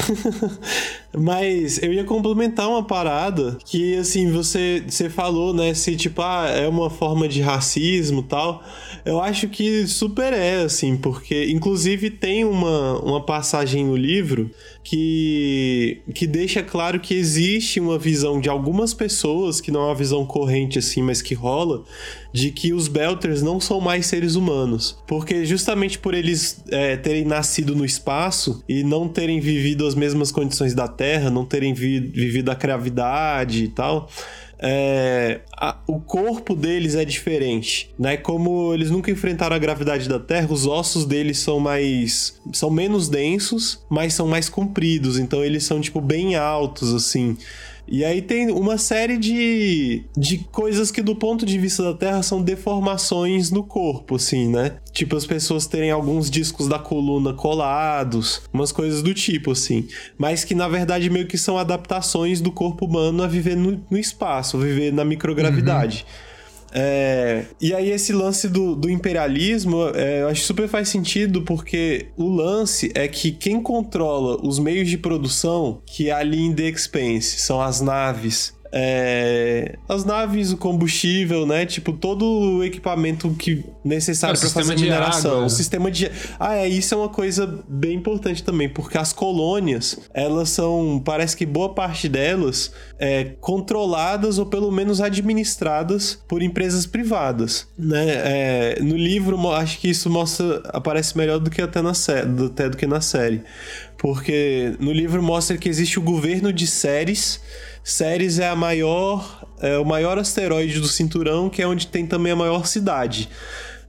[1.13, 5.75] Mas eu ia complementar uma parada que, assim, você, você falou, né?
[5.75, 8.63] Se, tipo, ah, é uma forma de racismo tal.
[9.05, 14.49] Eu acho que super é, assim, porque, inclusive, tem uma, uma passagem no livro
[14.85, 19.95] que, que deixa claro que existe uma visão de algumas pessoas, que não é uma
[19.95, 21.83] visão corrente, assim, mas que rola,
[22.31, 24.99] de que os Belters não são mais seres humanos.
[25.07, 30.31] Porque justamente por eles é, terem nascido no espaço e não terem vivido as mesmas
[30.31, 34.11] condições da Terra, não terem vi vivido a gravidade e tal.
[34.67, 38.17] É, a, o corpo deles é diferente, né?
[38.17, 43.11] Como eles nunca enfrentaram a gravidade da Terra, os ossos deles são mais, são menos
[43.11, 45.19] densos, mas são mais compridos.
[45.19, 47.37] Então eles são tipo bem altos assim.
[47.87, 52.23] E aí tem uma série de, de coisas que, do ponto de vista da Terra,
[52.23, 54.77] são deformações no corpo, assim, né?
[54.93, 59.87] Tipo, as pessoas terem alguns discos da coluna colados, umas coisas do tipo, assim.
[60.17, 63.99] Mas que, na verdade, meio que são adaptações do corpo humano a viver no, no
[63.99, 66.07] espaço, viver na microgravidade.
[66.09, 66.34] Uhum.
[66.75, 71.43] É, e aí esse lance do, do imperialismo, é, eu acho que super faz sentido
[71.43, 76.53] porque o lance é que quem controla os meios de produção, que é ali em
[76.53, 81.65] The Expense, são as naves é, as naves, o combustível, né?
[81.65, 85.31] Tipo, todo o equipamento que necessário para fazer mineração.
[85.31, 85.47] Água.
[85.47, 86.11] O sistema de.
[86.41, 91.01] Ah, é, isso é uma coisa bem importante também, porque as colônias, elas são.
[91.05, 98.07] Parece que boa parte delas é controladas ou pelo menos administradas por empresas privadas, né?
[98.09, 100.61] É, no livro, acho que isso mostra.
[100.73, 103.41] aparece melhor do que até, na sé até do que na série.
[103.97, 107.41] Porque no livro mostra que existe o governo de séries
[107.85, 112.33] Ceres é a maior, é o maior asteroide do cinturão, que é onde tem também
[112.33, 113.29] a maior cidade.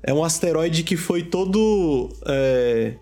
[0.03, 2.95] É um asteroide que foi todo é,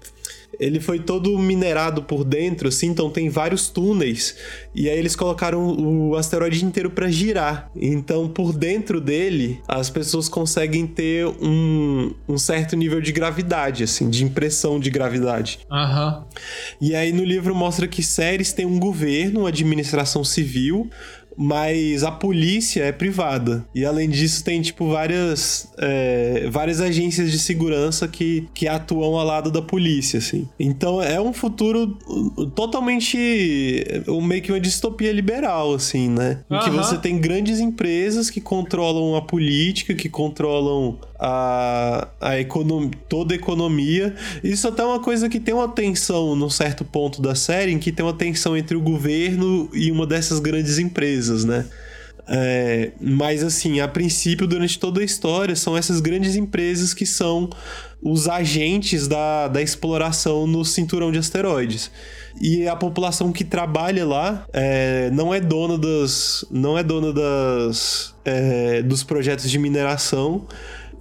[0.59, 4.35] ele foi todo minerado por dentro, assim, então tem vários túneis.
[4.73, 7.69] E aí eles colocaram o asteroide inteiro para girar.
[7.75, 14.09] Então, por dentro dele, as pessoas conseguem ter um, um certo nível de gravidade, assim,
[14.09, 15.59] de impressão de gravidade.
[15.71, 16.17] Aham.
[16.17, 16.23] Uhum.
[16.81, 20.89] E aí no livro mostra que Ceres tem um governo, uma administração civil,
[21.37, 23.65] mas a polícia é privada.
[23.73, 29.25] E além disso, tem, tipo, várias, é, várias agências de segurança que, que atuam ao
[29.25, 30.47] lado da polícia, assim.
[30.59, 31.97] Então é um futuro
[32.55, 33.17] totalmente
[34.21, 36.39] meio que uma distopia liberal, assim, né?
[36.49, 42.89] Em que você tem grandes empresas que controlam a política, que controlam a, a econom,
[43.07, 44.13] toda a economia.
[44.43, 47.79] Isso até é uma coisa que tem uma tensão num certo ponto da série, em
[47.79, 51.65] que tem uma tensão entre o governo e uma dessas grandes empresas, né?
[52.27, 57.49] É, mas assim, a princípio, durante toda a história, são essas grandes empresas que são
[58.01, 61.91] os agentes da, da exploração no cinturão de asteroides.
[62.41, 66.45] E a população que trabalha lá é, não é dona das.
[66.49, 68.13] não é dona das.
[68.25, 70.47] É, dos projetos de mineração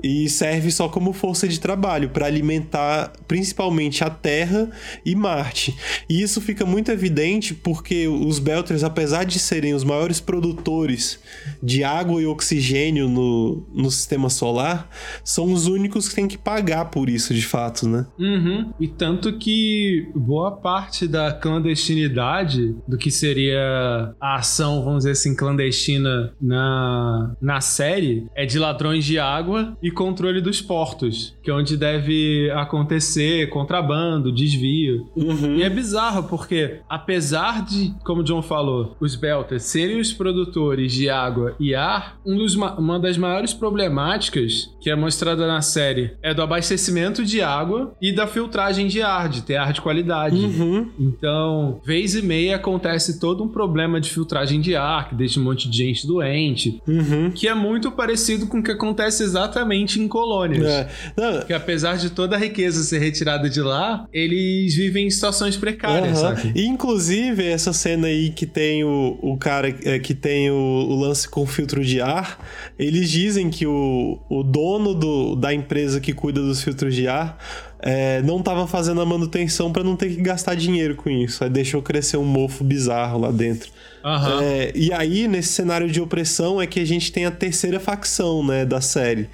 [0.02, 4.70] e serve só como força de trabalho para alimentar principalmente a Terra
[5.04, 5.76] e Marte.
[6.08, 11.20] E isso fica muito evidente porque os Belters, apesar de serem os maiores produtores
[11.62, 14.88] de água e oxigênio no, no sistema solar,
[15.24, 18.06] são os únicos que têm que pagar por isso de fato, né?
[18.18, 18.72] Uhum.
[18.80, 25.36] E tanto que boa parte da clandestinidade do que seria a ação, vamos dizer assim,
[25.36, 31.55] clandestina na, na série é de ladrões de água e controle dos portos, que é
[31.55, 35.09] onde deve acontecer contrabando, desvio.
[35.16, 35.57] Uhum.
[35.57, 40.92] E é bizarro, porque apesar de, como o John falou, os Belters serem os produtores
[40.92, 46.16] de água e ar, um dos, uma das maiores problemáticas que é mostrada na série
[46.22, 50.37] é do abastecimento de água e da filtragem de ar, de ter ar de qualidade.
[50.37, 50.90] Uhum.
[50.98, 55.44] Então, vez e meia acontece todo um problema de filtragem de ar, que deixa um
[55.44, 57.31] monte de gente doente, uhum.
[57.31, 60.66] que é muito parecido com o que acontece exatamente em colônias.
[60.66, 61.44] É.
[61.46, 66.18] Que apesar de toda a riqueza ser retirada de lá, eles vivem em situações precárias,
[66.18, 66.36] uhum.
[66.36, 66.52] sabe?
[66.56, 71.28] Inclusive, essa cena aí que tem o, o cara é, que tem o, o lance
[71.28, 72.38] com filtro de ar,
[72.78, 77.38] eles dizem que o, o dono do, da empresa que cuida dos filtros de ar
[77.82, 81.42] é, não estava fazendo a manutenção para não ter que gastar dinheiro com isso.
[81.42, 83.70] Aí deixou crescer um mofo bizarro lá dentro.
[84.04, 84.40] Uhum.
[84.40, 88.44] É, e aí, nesse cenário de opressão, é que a gente tem a terceira facção
[88.46, 89.28] né, da série.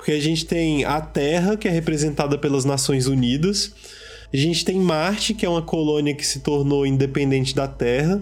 [0.00, 3.74] Porque a gente tem a Terra, que é representada pelas Nações Unidas.
[4.32, 8.18] A gente tem Marte, que é uma colônia que se tornou independente da Terra.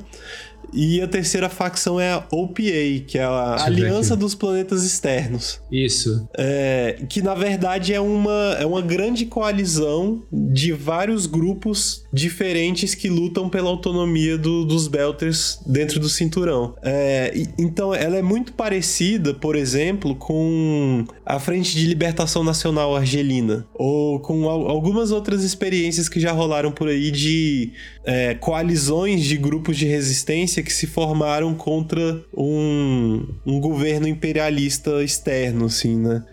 [0.72, 2.62] E a terceira facção é a OPA,
[3.06, 5.60] que é a Aliança dos Planetas Externos.
[5.70, 6.28] Isso.
[6.36, 13.08] É, que na verdade é uma, é uma grande coalizão de vários grupos diferentes que
[13.08, 16.74] lutam pela autonomia do, dos Belters dentro do cinturão.
[16.82, 22.96] É, e, então ela é muito parecida, por exemplo, com a Frente de Libertação Nacional
[22.96, 27.72] Argelina, ou com al algumas outras experiências que já rolaram por aí de
[28.04, 35.66] é, coalizões de grupos de resistência que se formaram contra um, um governo imperialista externo,
[35.66, 36.24] assim, né?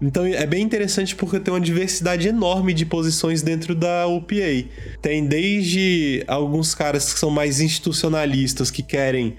[0.00, 4.64] Então é bem interessante porque tem uma diversidade enorme de posições dentro da UPA.
[5.02, 9.36] Tem desde alguns caras que são mais institucionalistas, que querem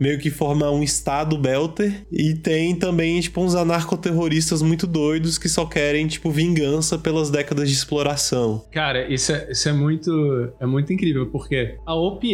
[0.00, 5.48] meio que formar um estado belter e tem também tipo uns anarcoterroristas muito doidos que
[5.48, 8.64] só querem tipo vingança pelas décadas de exploração.
[8.72, 12.26] Cara, isso é, isso é muito é muito incrível porque a OPA,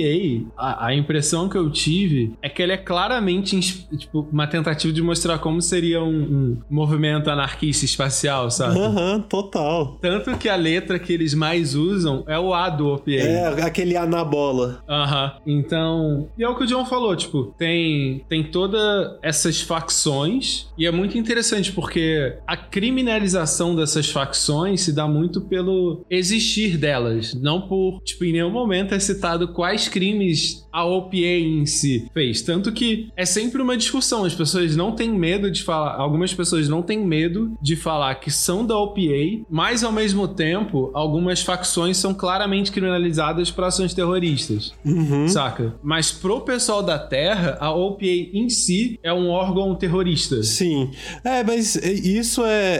[0.56, 3.60] a, a impressão que eu tive é que ela é claramente
[3.96, 8.78] tipo uma tentativa de mostrar como seria um, um movimento anarquista espacial, sabe?
[8.78, 9.98] Aham, uhum, total.
[10.00, 13.10] Tanto que a letra que eles mais usam é o A do OPA.
[13.12, 14.82] É, aquele A na bola.
[14.88, 15.32] Aham.
[15.46, 15.58] Uhum.
[15.58, 20.86] Então, e é o que o John falou, tipo, tem, tem todas essas facções e
[20.86, 27.62] é muito interessante porque a criminalização dessas facções se dá muito pelo existir delas, não
[27.62, 32.42] por, tipo, em nenhum momento é citado quais crimes a OPA em si fez.
[32.42, 36.68] Tanto que é sempre uma discussão, as pessoas não têm medo de falar, algumas pessoas
[36.68, 41.96] não têm medo de falar que são da OPA, mas ao mesmo tempo, algumas facções
[41.96, 44.72] são claramente criminalizadas por ações terroristas.
[44.84, 45.28] Uhum.
[45.28, 45.74] Saca?
[45.82, 50.42] Mas pro pessoal da Terra, a OPA em si é um órgão terrorista.
[50.42, 50.90] Sim.
[51.24, 52.76] É, mas isso é,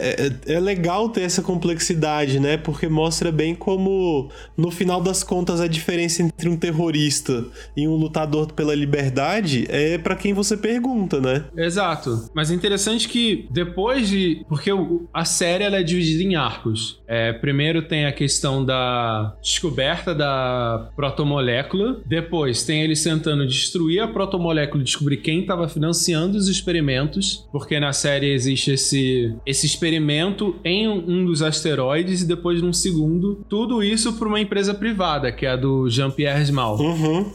[0.47, 2.57] é, é, legal ter essa complexidade, né?
[2.57, 7.45] Porque mostra bem como, no final das contas, a diferença entre um terrorista
[7.77, 11.45] e um lutador pela liberdade é para quem você pergunta, né?
[11.57, 12.31] Exato.
[12.35, 14.45] Mas é interessante que depois de.
[14.49, 14.71] Porque
[15.13, 17.03] a série ela é dividida em arcos.
[17.07, 22.01] É, primeiro tem a questão da descoberta da protomolécula.
[22.07, 27.81] Depois tem eles tentando destruir a protomolécula molécula descobrir quem estava financiando os experimentos, porque
[27.81, 33.45] na série existe esse, esse experimento em um dos asteroides e depois num segundo.
[33.49, 36.79] Tudo isso por uma empresa privada, que é a do Jean-Pierre Small.
[36.79, 37.27] Uhum.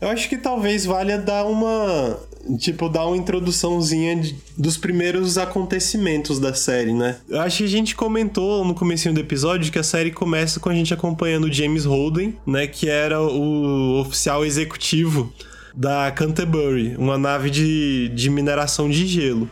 [0.00, 2.18] Eu acho que talvez valha dar uma.
[2.58, 7.16] Tipo, dar uma introduçãozinha de, dos primeiros acontecimentos da série, né?
[7.26, 10.68] Eu acho que a gente comentou no começo do episódio que a série começa com
[10.68, 12.66] a gente acompanhando o James Holden, né?
[12.66, 15.32] Que era o oficial executivo
[15.76, 19.48] da Canterbury, uma nave de, de mineração de gelo.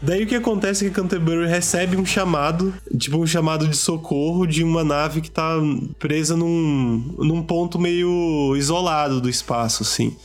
[0.00, 4.46] Daí o que acontece é que Canterbury recebe um chamado, tipo um chamado de socorro
[4.46, 5.56] de uma nave que tá
[5.98, 10.16] presa num, num ponto meio isolado do espaço, assim.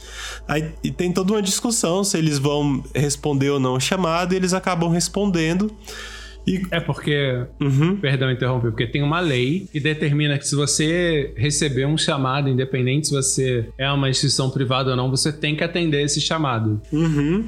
[0.47, 0.61] Aí
[0.95, 4.89] tem toda uma discussão se eles vão responder ou não o chamado, e eles acabam
[4.89, 5.71] respondendo.
[6.45, 6.61] E...
[6.71, 7.45] É porque.
[7.59, 7.95] Uhum.
[7.97, 13.07] Perdão interromper, porque tem uma lei que determina que se você receber um chamado, independente
[13.07, 16.81] se você é uma instituição privada ou não, você tem que atender esse chamado.
[16.91, 17.45] Uhum.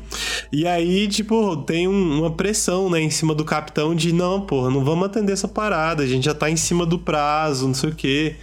[0.52, 4.70] E aí, tipo, tem um, uma pressão, né, em cima do capitão de não, porra,
[4.70, 7.89] não vamos atender essa parada, a gente já tá em cima do prazo, não sei
[7.89, 8.36] o quê.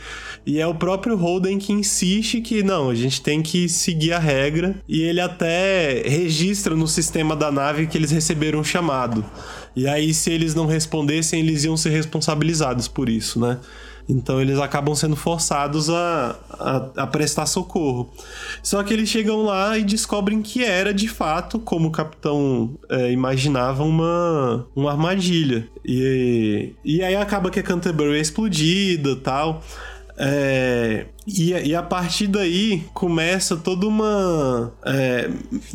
[0.45, 4.19] E é o próprio Holden que insiste que não, a gente tem que seguir a
[4.19, 4.77] regra.
[4.89, 9.25] E ele até registra no sistema da nave que eles receberam um chamado.
[9.75, 13.59] E aí, se eles não respondessem, eles iam ser responsabilizados por isso, né?
[14.09, 18.13] Então eles acabam sendo forçados a, a, a, prestar socorro.
[18.63, 23.13] Só que eles chegam lá e descobrem que era de fato, como o capitão é,
[23.13, 25.69] imaginava, uma, uma armadilha.
[25.85, 29.63] E, e aí acaba que a Canterbury é explodida tal.
[30.17, 34.73] É, e, e, a partir daí começa toda uma.
[34.85, 35.31] É,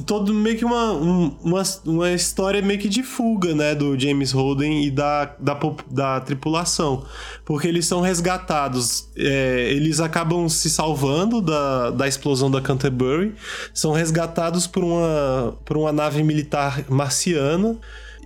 [0.05, 3.73] todo meio que uma, uma, uma história meio que de fuga, né?
[3.73, 5.57] Do James Holden e da, da,
[5.89, 7.03] da tripulação.
[7.45, 9.09] Porque eles são resgatados.
[9.17, 13.33] É, eles acabam se salvando da, da explosão da Canterbury.
[13.73, 17.77] São resgatados por uma, por uma nave militar marciana.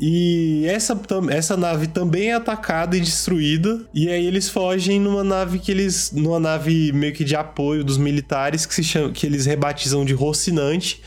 [0.03, 0.99] E essa,
[1.29, 3.85] essa nave também é atacada e destruída.
[3.93, 6.11] E aí eles fogem numa nave que eles.
[6.11, 10.13] numa nave meio que de apoio dos militares, que, se chama, que eles rebatizam de
[10.13, 11.01] Rocinante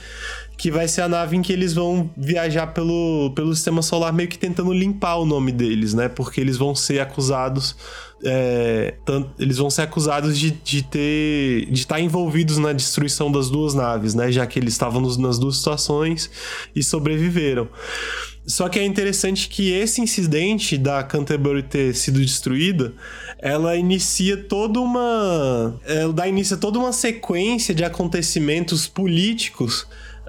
[0.56, 4.28] que vai ser a nave em que eles vão viajar pelo, pelo sistema solar, meio
[4.28, 6.08] que tentando limpar o nome deles, né?
[6.08, 7.76] Porque eles vão ser acusados.
[8.26, 11.66] É, tanto, eles vão ser acusados de, de ter.
[11.66, 14.32] de estar envolvidos na destruição das duas naves, né?
[14.32, 16.30] Já que eles estavam nos, nas duas situações
[16.74, 17.68] e sobreviveram.
[18.46, 22.92] Só que é interessante que esse incidente da Canterbury ter sido destruída,
[23.38, 25.80] ela inicia toda uma.
[25.86, 29.86] Ela dá início a toda uma sequência de acontecimentos políticos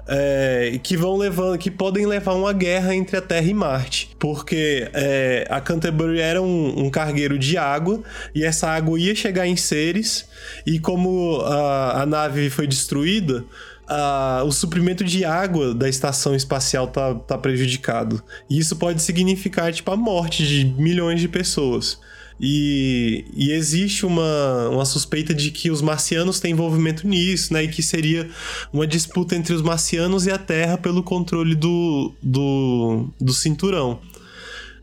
[0.08, 4.88] é, que vão levando, que podem levar uma guerra entre a Terra e Marte, porque
[4.92, 8.02] é, a Canterbury era um, um, cargueiro de água
[8.34, 10.28] e essa água ia chegar em Ceres
[10.66, 13.44] e como a, a nave foi destruída,
[13.88, 18.22] a, o suprimento de água da estação espacial tá, tá prejudicado.
[18.48, 21.98] E isso pode significar tipo a morte de milhões de pessoas.
[22.40, 27.64] E, e, existe uma, uma suspeita de que os marcianos têm envolvimento nisso, né?
[27.64, 28.28] E que seria
[28.72, 34.00] uma disputa entre os marcianos e a Terra pelo controle do, do, do cinturão.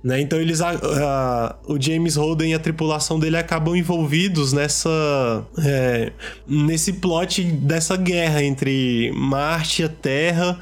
[0.04, 0.20] Né?
[0.20, 4.90] Então eles a, a, o James Holden e a tripulação dele acabam envolvidos nessa
[5.66, 6.12] é,
[6.46, 10.60] nesse plot dessa guerra entre Marte e a Terra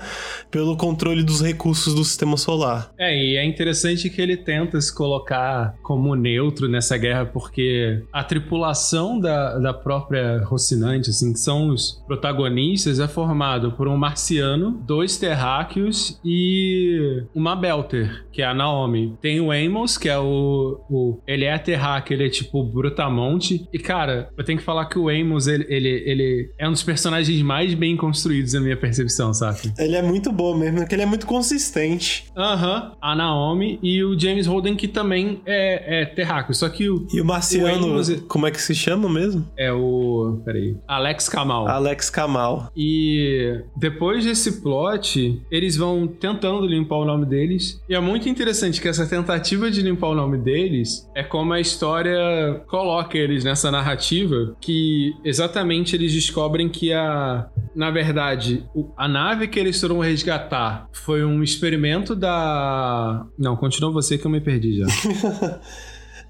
[0.52, 2.92] pelo controle dos recursos do sistema solar.
[3.00, 8.24] É, e é interessante que ele tenta se colocar como neutro nessa guerra porque a
[8.24, 14.72] tripulação da, da própria Rocinante, assim, que são os protagonistas, é formado por um marciano,
[14.86, 19.18] dois terráqueos e uma Belter, que é a Naomi.
[19.22, 21.22] Tem tem o Amos, que é o, o.
[21.26, 23.66] Ele é terráqueo, ele é tipo Brutamonte.
[23.72, 26.84] E, cara, eu tenho que falar que o Amos, ele, ele, ele é um dos
[26.84, 29.74] personagens mais bem construídos na minha percepção, sabe?
[29.80, 32.26] Ele é muito bom mesmo, porque ele é muito consistente.
[32.36, 32.90] Aham.
[32.90, 32.92] Uhum.
[33.02, 36.54] A Naomi e o James Holden, que também é, é terráqueo.
[36.54, 37.08] Só que o.
[37.14, 39.48] E o Marciano, o Amos, como é que se chama mesmo?
[39.58, 40.42] É o.
[40.44, 40.76] Peraí.
[40.86, 41.70] Alex Kamal.
[41.70, 42.70] Alex Kamal.
[42.76, 47.82] E depois desse plot, eles vão tentando limpar o nome deles.
[47.88, 51.54] E é muito interessante que essa tentativa tentativa de limpar o nome deles é como
[51.54, 58.66] a história coloca eles nessa narrativa que exatamente eles descobrem que a na verdade,
[58.98, 64.32] a nave que eles foram resgatar foi um experimento da Não, continua você que eu
[64.32, 64.88] me perdi já.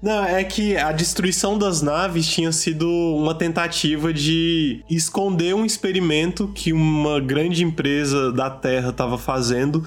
[0.02, 6.48] Não, é que a destruição das naves tinha sido uma tentativa de esconder um experimento
[6.48, 9.86] que uma grande empresa da Terra estava fazendo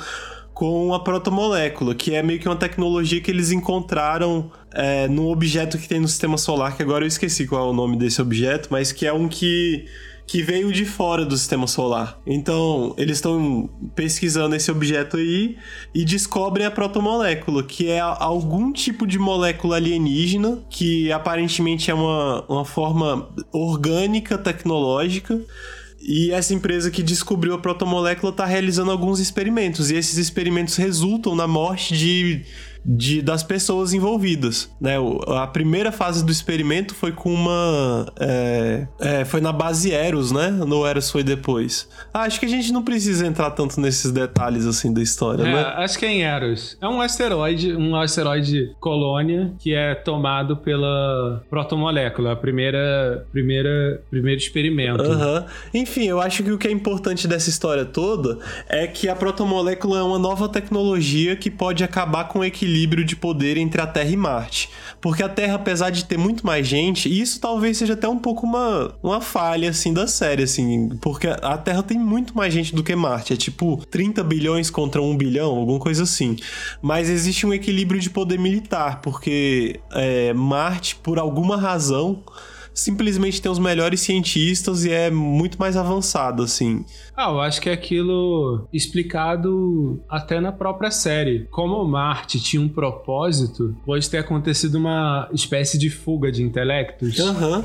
[0.56, 5.78] com a protomolécula, que é meio que uma tecnologia que eles encontraram é, num objeto
[5.78, 8.70] que tem no sistema solar, que agora eu esqueci qual é o nome desse objeto,
[8.72, 9.86] mas que é um que
[10.28, 12.20] que veio de fora do sistema solar.
[12.26, 15.56] Então, eles estão pesquisando esse objeto aí
[15.94, 22.44] e descobrem a protomolécula, que é algum tipo de molécula alienígena, que aparentemente é uma,
[22.50, 25.40] uma forma orgânica tecnológica
[26.08, 29.90] e essa empresa que descobriu a protomolécula está realizando alguns experimentos.
[29.90, 32.42] E esses experimentos resultam na morte de
[32.86, 34.96] de, das pessoas envolvidas, né?
[35.28, 38.06] A primeira fase do experimento foi com uma...
[38.20, 40.52] É, é, foi na base Eros, né?
[40.52, 41.90] No Eros foi depois.
[42.14, 45.52] Ah, acho que a gente não precisa entrar tanto nesses detalhes, assim, da história, é,
[45.52, 45.62] né?
[45.78, 46.78] acho que é em Eros.
[46.80, 54.40] É um asteroide, um asteroide colônia que é tomado pela protomolécula, a primeira, primeira, primeiro
[54.40, 55.04] experimento.
[55.04, 55.44] Uhum.
[55.74, 58.38] Enfim, eu acho que o que é importante dessa história toda
[58.70, 63.06] é que a protomolécula é uma nova tecnologia que pode acabar com o equilíbrio equilíbrio
[63.06, 64.70] de poder entre a Terra e Marte.
[65.00, 68.18] Porque a Terra, apesar de ter muito mais gente, e isso talvez seja até um
[68.18, 72.76] pouco uma, uma falha, assim, da série, assim, porque a Terra tem muito mais gente
[72.76, 73.34] do que Marte.
[73.34, 76.36] É tipo 30 bilhões contra 1 bilhão, alguma coisa assim.
[76.82, 82.22] Mas existe um equilíbrio de poder militar, porque é, Marte, por alguma razão,
[82.76, 86.84] simplesmente tem os melhores cientistas e é muito mais avançado, assim.
[87.16, 91.48] Ah, eu acho que é aquilo explicado até na própria série.
[91.50, 97.18] Como Marte tinha um propósito, pode ter acontecido uma espécie de fuga de intelectos.
[97.20, 97.58] Aham.
[97.60, 97.64] Uhum.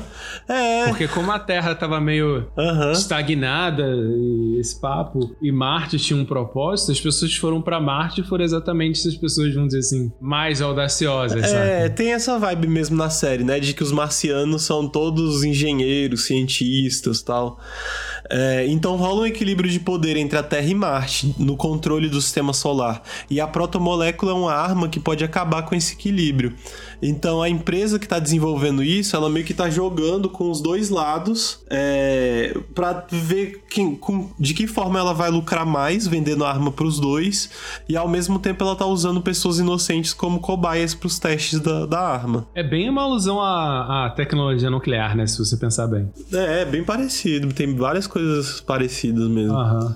[0.55, 0.87] É.
[0.87, 2.91] Porque como a Terra tava meio uhum.
[2.91, 8.23] estagnada, e esse papo, e Marte tinha um propósito, as pessoas foram para Marte e
[8.23, 11.95] foram exatamente essas pessoas, vamos dizer assim, mais audaciosas, É, sabe?
[11.95, 13.59] tem essa vibe mesmo na série, né?
[13.59, 15.00] De que os marcianos são todos
[15.43, 17.57] engenheiros, cientistas tal.
[18.33, 22.21] É, então rola um equilíbrio de poder entre a Terra e Marte no controle do
[22.21, 23.03] sistema solar.
[23.29, 26.53] E a protomolécula é uma arma que pode acabar com esse equilíbrio.
[27.01, 30.89] Então a empresa que está desenvolvendo isso, ela meio que está jogando com os dois
[30.89, 36.71] lados é, para ver quem, com, de que forma ela vai lucrar mais vendendo arma
[36.71, 37.49] para os dois
[37.89, 41.85] e ao mesmo tempo ela está usando pessoas inocentes como cobaias para os testes da,
[41.85, 42.47] da, arma.
[42.53, 45.25] É bem uma alusão à, à, tecnologia nuclear, né?
[45.25, 46.11] Se você pensar bem.
[46.31, 47.51] É, é bem parecido.
[47.53, 49.57] Tem várias coisas coisas parecidas mesmo.
[49.57, 49.95] Aham.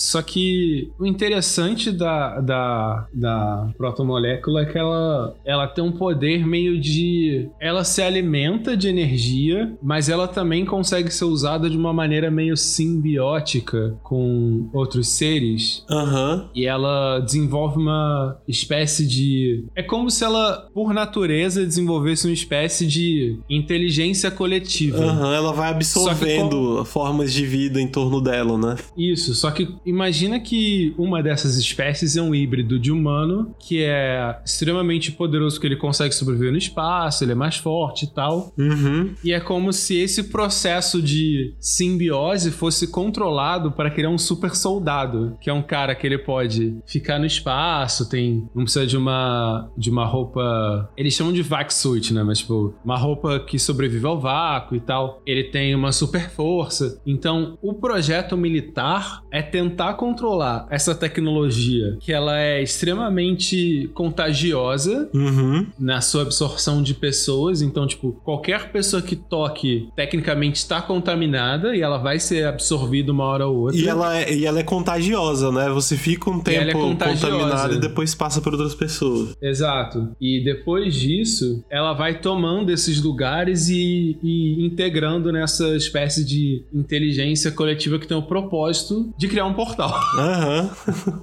[0.00, 6.46] Só que o interessante da, da, da protomolécula é que ela, ela tem um poder
[6.46, 7.50] meio de.
[7.60, 12.56] Ela se alimenta de energia, mas ela também consegue ser usada de uma maneira meio
[12.56, 15.84] simbiótica com outros seres.
[15.90, 16.48] Aham.
[16.54, 19.66] E ela desenvolve uma espécie de.
[19.76, 25.04] É como se ela, por natureza, desenvolvesse uma espécie de inteligência coletiva.
[25.04, 28.76] Aham, ela vai absorvendo formas de vida em torno dela, né?
[28.96, 34.38] Isso, só que imagina que uma dessas espécies é um híbrido de humano que é
[34.44, 38.52] extremamente poderoso, que ele consegue sobreviver no espaço, ele é mais forte e tal.
[38.56, 39.14] Uhum.
[39.22, 45.36] E é como se esse processo de simbiose fosse controlado para criar um super soldado,
[45.40, 49.70] que é um cara que ele pode ficar no espaço, tem não precisa de uma
[49.76, 54.06] de uma roupa, eles chamam de vac suit, né, mas tipo, uma roupa que sobrevive
[54.06, 55.20] ao vácuo e tal.
[55.26, 57.00] Ele tem uma super força.
[57.06, 65.66] Então, o projeto militar é tentar controlar essa tecnologia, que ela é extremamente contagiosa Uhum.
[65.78, 67.62] na sua absorção de pessoas.
[67.62, 73.24] Então, tipo, qualquer pessoa que toque tecnicamente está contaminada e ela vai ser absorvida uma
[73.24, 73.76] hora ou outra.
[73.78, 75.68] E ela, é, e ela é contagiosa, né?
[75.70, 77.30] Você fica um é tempo contagiosa.
[77.30, 79.36] contaminado e depois passa por outras pessoas.
[79.42, 80.14] Exato.
[80.20, 87.50] E depois disso, ela vai tomando esses lugares e, e integrando nessa espécie de inteligência
[87.50, 90.00] coletiva que tem o propósito de criar um portal.
[90.16, 90.70] Aham.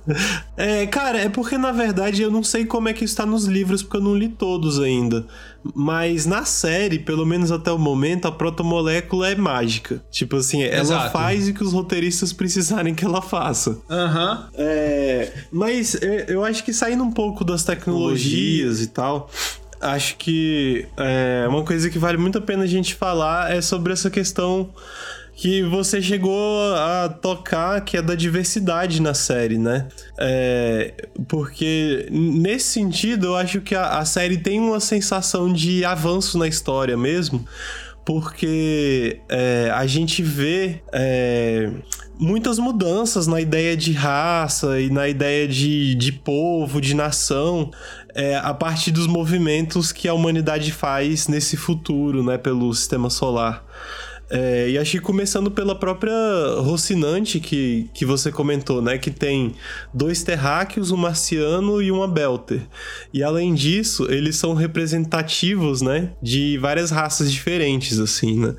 [0.56, 3.82] é, cara, é porque na verdade eu não sei como é que está nos livros,
[3.82, 5.26] porque eu não li todos ainda.
[5.74, 10.04] Mas na série, pelo menos até o momento, a protomolécula é mágica.
[10.12, 11.12] Tipo assim, ela Exato.
[11.12, 13.80] faz o que os roteiristas precisarem que ela faça.
[13.90, 14.50] Aham.
[14.54, 19.32] É, mas eu acho que saindo um pouco das tecnologias e tal,
[19.82, 23.94] acho que é, uma coisa que vale muito a pena a gente falar é sobre
[23.94, 24.70] essa questão
[25.38, 29.88] que você chegou a tocar, que é da diversidade na série, né?
[30.18, 30.96] É,
[31.28, 36.48] porque nesse sentido eu acho que a, a série tem uma sensação de avanço na
[36.48, 37.46] história mesmo
[38.04, 41.70] porque é, a gente vê é,
[42.18, 47.70] muitas mudanças na ideia de raça e na ideia de, de povo, de nação,
[48.16, 53.64] é, a partir dos movimentos que a humanidade faz nesse futuro, né, pelo sistema solar.
[54.30, 56.14] É, e acho que começando pela própria
[56.60, 58.98] Rocinante que, que você comentou, né?
[58.98, 59.56] Que tem
[59.94, 62.62] dois terráqueos, um marciano e uma belter.
[63.14, 66.12] E além disso, eles são representativos, né?
[66.22, 68.56] De várias raças diferentes, assim, né?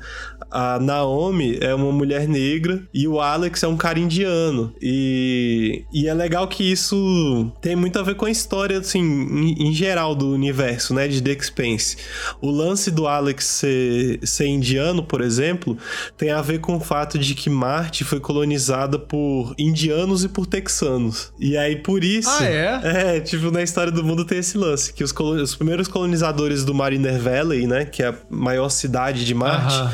[0.51, 4.73] A Naomi é uma mulher negra e o Alex é um cara indiano.
[4.81, 9.67] E, e é legal que isso tem muito a ver com a história, assim, em,
[9.69, 11.07] em geral do universo, né?
[11.07, 11.97] De The Expanse.
[12.41, 15.77] O lance do Alex ser, ser indiano, por exemplo,
[16.17, 20.45] tem a ver com o fato de que Marte foi colonizada por indianos e por
[20.45, 21.31] texanos.
[21.39, 22.29] E aí, por isso.
[22.29, 23.17] Ah, é?
[23.17, 26.63] É, tipo, na história do mundo tem esse lance: que os, colo- os primeiros colonizadores
[26.65, 27.85] do Mariner Valley, né?
[27.85, 29.75] Que é a maior cidade de Marte.
[29.75, 29.93] Aham.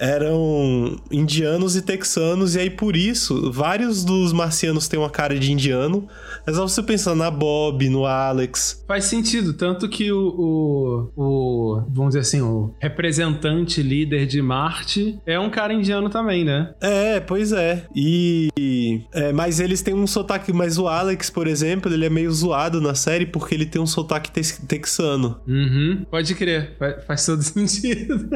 [0.00, 5.52] Eram indianos e texanos, e aí por isso, vários dos marcianos têm uma cara de
[5.52, 6.08] indiano.
[6.50, 8.82] Mas só você pensar na Bob, no Alex.
[8.88, 15.18] Faz sentido, tanto que o, o, o- vamos dizer assim, o representante líder de Marte
[15.24, 16.74] é um cara indiano também, né?
[16.80, 17.84] É, pois é.
[17.94, 19.02] E.
[19.12, 20.52] é, mas eles têm um sotaque.
[20.52, 23.86] Mas o Alex, por exemplo, ele é meio zoado na série porque ele tem um
[23.86, 25.40] sotaque tex- texano.
[25.46, 28.28] Uhum, pode crer, faz, faz todo sentido.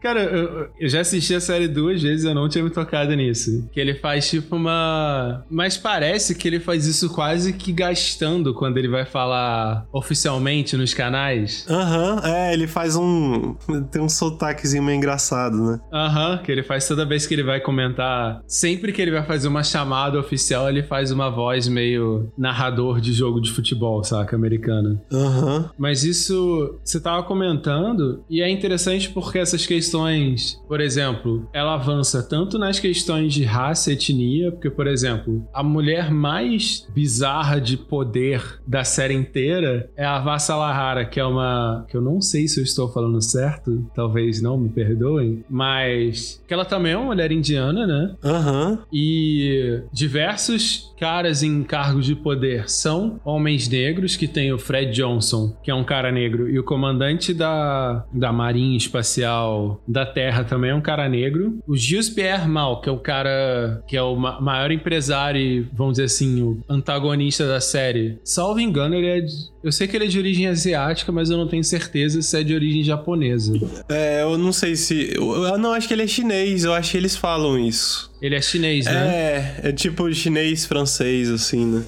[0.00, 3.68] Cara, eu, eu já assisti a série duas vezes eu não tinha me tocado nisso.
[3.72, 5.44] Que ele faz tipo uma.
[5.50, 10.94] Mas parece que ele faz isso quase que gastando quando ele vai falar oficialmente nos
[10.94, 11.66] canais.
[11.68, 13.54] Aham, é, ele faz um.
[13.90, 15.80] Tem um sotaquezinho meio engraçado, né?
[15.92, 18.42] Aham, que ele faz toda vez que ele vai comentar.
[18.46, 23.12] Sempre que ele vai fazer uma chamada oficial, ele faz uma voz meio narrador de
[23.12, 24.36] jogo de futebol, saca?
[24.36, 25.00] Americana.
[25.12, 25.70] Aham.
[25.78, 32.22] Mas isso você tava comentando, e é interessante porque essas questões, por exemplo, ela avança
[32.22, 37.27] tanto nas questões de raça e etnia, porque, por exemplo, a mulher mais bizarra
[37.62, 41.84] de poder da série inteira é a Vassalahara, que é uma.
[41.88, 46.54] que eu não sei se eu estou falando certo, talvez não, me perdoem, mas que
[46.54, 48.14] ela também é uma mulher indiana, né?
[48.24, 48.78] Aham.
[48.92, 55.54] E diversos caras em cargos de poder são homens negros, que tem o Fred Johnson,
[55.62, 60.70] que é um cara negro, e o comandante da, da Marinha Espacial da Terra também
[60.70, 61.58] é um cara negro.
[61.66, 65.94] O Gilles Pierre Mal, que é o cara que é o ma- maior empresário vamos
[65.94, 68.18] dizer assim, o antagonista da série.
[68.24, 69.20] Salvo engano, ele é
[69.62, 72.42] Eu sei que ele é de origem asiática, mas eu não tenho certeza se é
[72.42, 73.54] de origem japonesa.
[73.88, 75.12] É, eu não sei se.
[75.14, 78.08] Eu, não acho que ele é chinês, eu acho que eles falam isso.
[78.20, 78.92] Ele é chinês, né?
[78.92, 81.84] É, é tipo chinês francês, assim, né?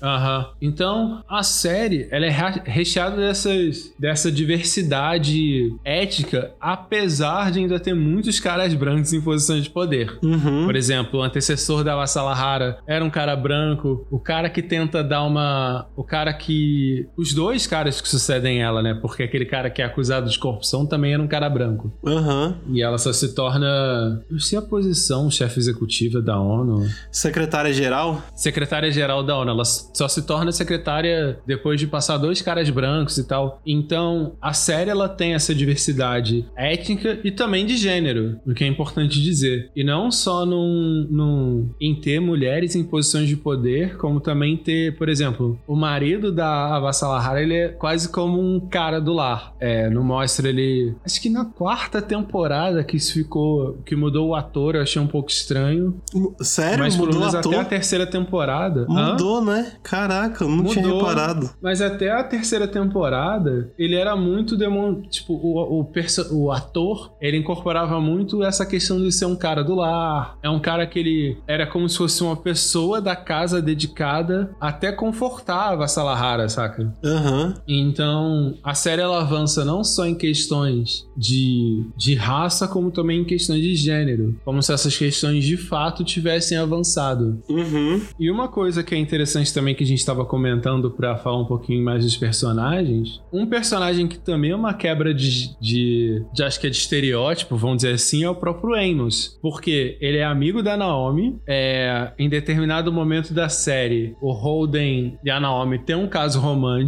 [0.00, 0.48] Aham.
[0.60, 8.38] Então, a série, ela é recheada dessas, dessa diversidade ética, apesar de ainda ter muitos
[8.38, 10.18] caras brancos em posições de poder.
[10.22, 10.66] Uhum.
[10.66, 15.24] Por exemplo, o antecessor da Vassalahara era um cara branco, o cara que tenta dar
[15.24, 15.88] uma...
[15.96, 17.06] O cara que...
[17.22, 18.94] Os dois caras que sucedem ela, né?
[19.00, 21.92] Porque aquele cara que é acusado de corrupção também era um cara branco.
[22.04, 22.56] Aham.
[22.68, 24.20] E ela só se torna...
[24.28, 26.84] Eu sei a posição, chefe executiva da ONU.
[27.12, 28.20] Secretária-geral?
[28.34, 29.52] Secretária-geral da ONU.
[29.52, 33.60] Ela só se torna secretária depois de passar dois caras brancos e tal.
[33.64, 38.66] Então, a série ela tem essa diversidade étnica e também de gênero, o que é
[38.66, 39.70] importante dizer.
[39.76, 44.96] E não só num, num, em ter mulheres em posições de poder, como também ter,
[44.96, 49.54] por exemplo, o marido da Avassalahara, ele é quase como um cara do lar.
[49.60, 50.94] É, não mostra ele...
[51.04, 53.78] Acho que na quarta temporada que isso ficou...
[53.84, 56.00] que mudou o ator, eu achei um pouco estranho estranho.
[56.40, 56.78] Sério?
[56.78, 57.54] Mas mudou pelo menos ator?
[57.54, 58.86] até a terceira temporada.
[58.88, 59.44] Mudou, Hã?
[59.44, 59.72] né?
[59.82, 61.50] Caraca, eu não Mudou, tinha reparado.
[61.60, 65.02] Mas até a terceira temporada, ele era muito demon...
[65.02, 66.34] Tipo, o, o, perso...
[66.34, 70.38] o ator, ele incorporava muito essa questão de ser um cara do lar.
[70.42, 74.92] É um cara que ele era como se fosse uma pessoa da casa dedicada até
[74.92, 76.91] confortava a Salahara, saca?
[77.04, 77.54] Aham.
[77.66, 83.24] Então, a série ela avança não só em questões de, de raça, como também em
[83.24, 84.38] questões de gênero.
[84.44, 87.42] Como se essas questões de fato tivessem avançado.
[87.48, 88.00] Uhum.
[88.18, 91.44] E uma coisa que é interessante também que a gente estava comentando para falar um
[91.44, 96.60] pouquinho mais dos personagens, um personagem que também é uma quebra de, de, de acho
[96.60, 100.62] que é de estereótipo, vamos dizer assim, é o próprio Amos, porque ele é amigo
[100.62, 106.08] da Naomi, é, em determinado momento da série, o Holden e a Naomi têm um
[106.08, 106.81] caso romântico,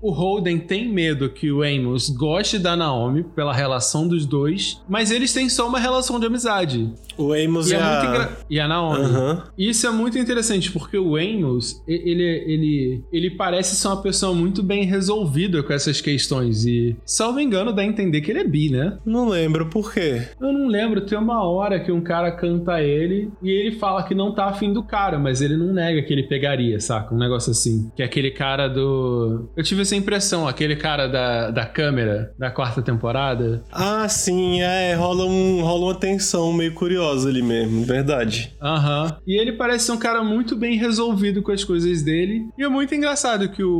[0.00, 5.10] o Holden tem medo que o Amos goste da Naomi pela relação dos dois, mas
[5.10, 6.92] eles têm só uma relação de amizade.
[7.16, 7.90] O Amos E, é a...
[7.90, 8.38] muito engra...
[8.48, 9.42] e a Naomi.
[9.56, 14.34] E Isso é muito interessante, porque o Amos, ele, ele, ele parece ser uma pessoa
[14.34, 16.64] muito bem resolvida com essas questões.
[16.64, 18.98] E, salvo engano, dá a entender que ele é bi, né?
[19.04, 20.22] Não lembro por quê.
[20.40, 24.14] Eu não lembro, tem uma hora que um cara canta ele e ele fala que
[24.14, 27.14] não tá afim do cara, mas ele não nega que ele pegaria, saca?
[27.14, 27.90] Um negócio assim.
[27.94, 29.35] Que é aquele cara do.
[29.56, 33.62] Eu tive essa impressão, aquele cara da, da câmera da quarta temporada.
[33.70, 38.54] Ah, sim, é, rola, um, rola uma tensão meio curiosa ali mesmo, verdade.
[38.62, 39.16] Aham.
[39.26, 42.42] E ele parece ser um cara muito bem resolvido com as coisas dele.
[42.58, 43.70] E é muito engraçado que o,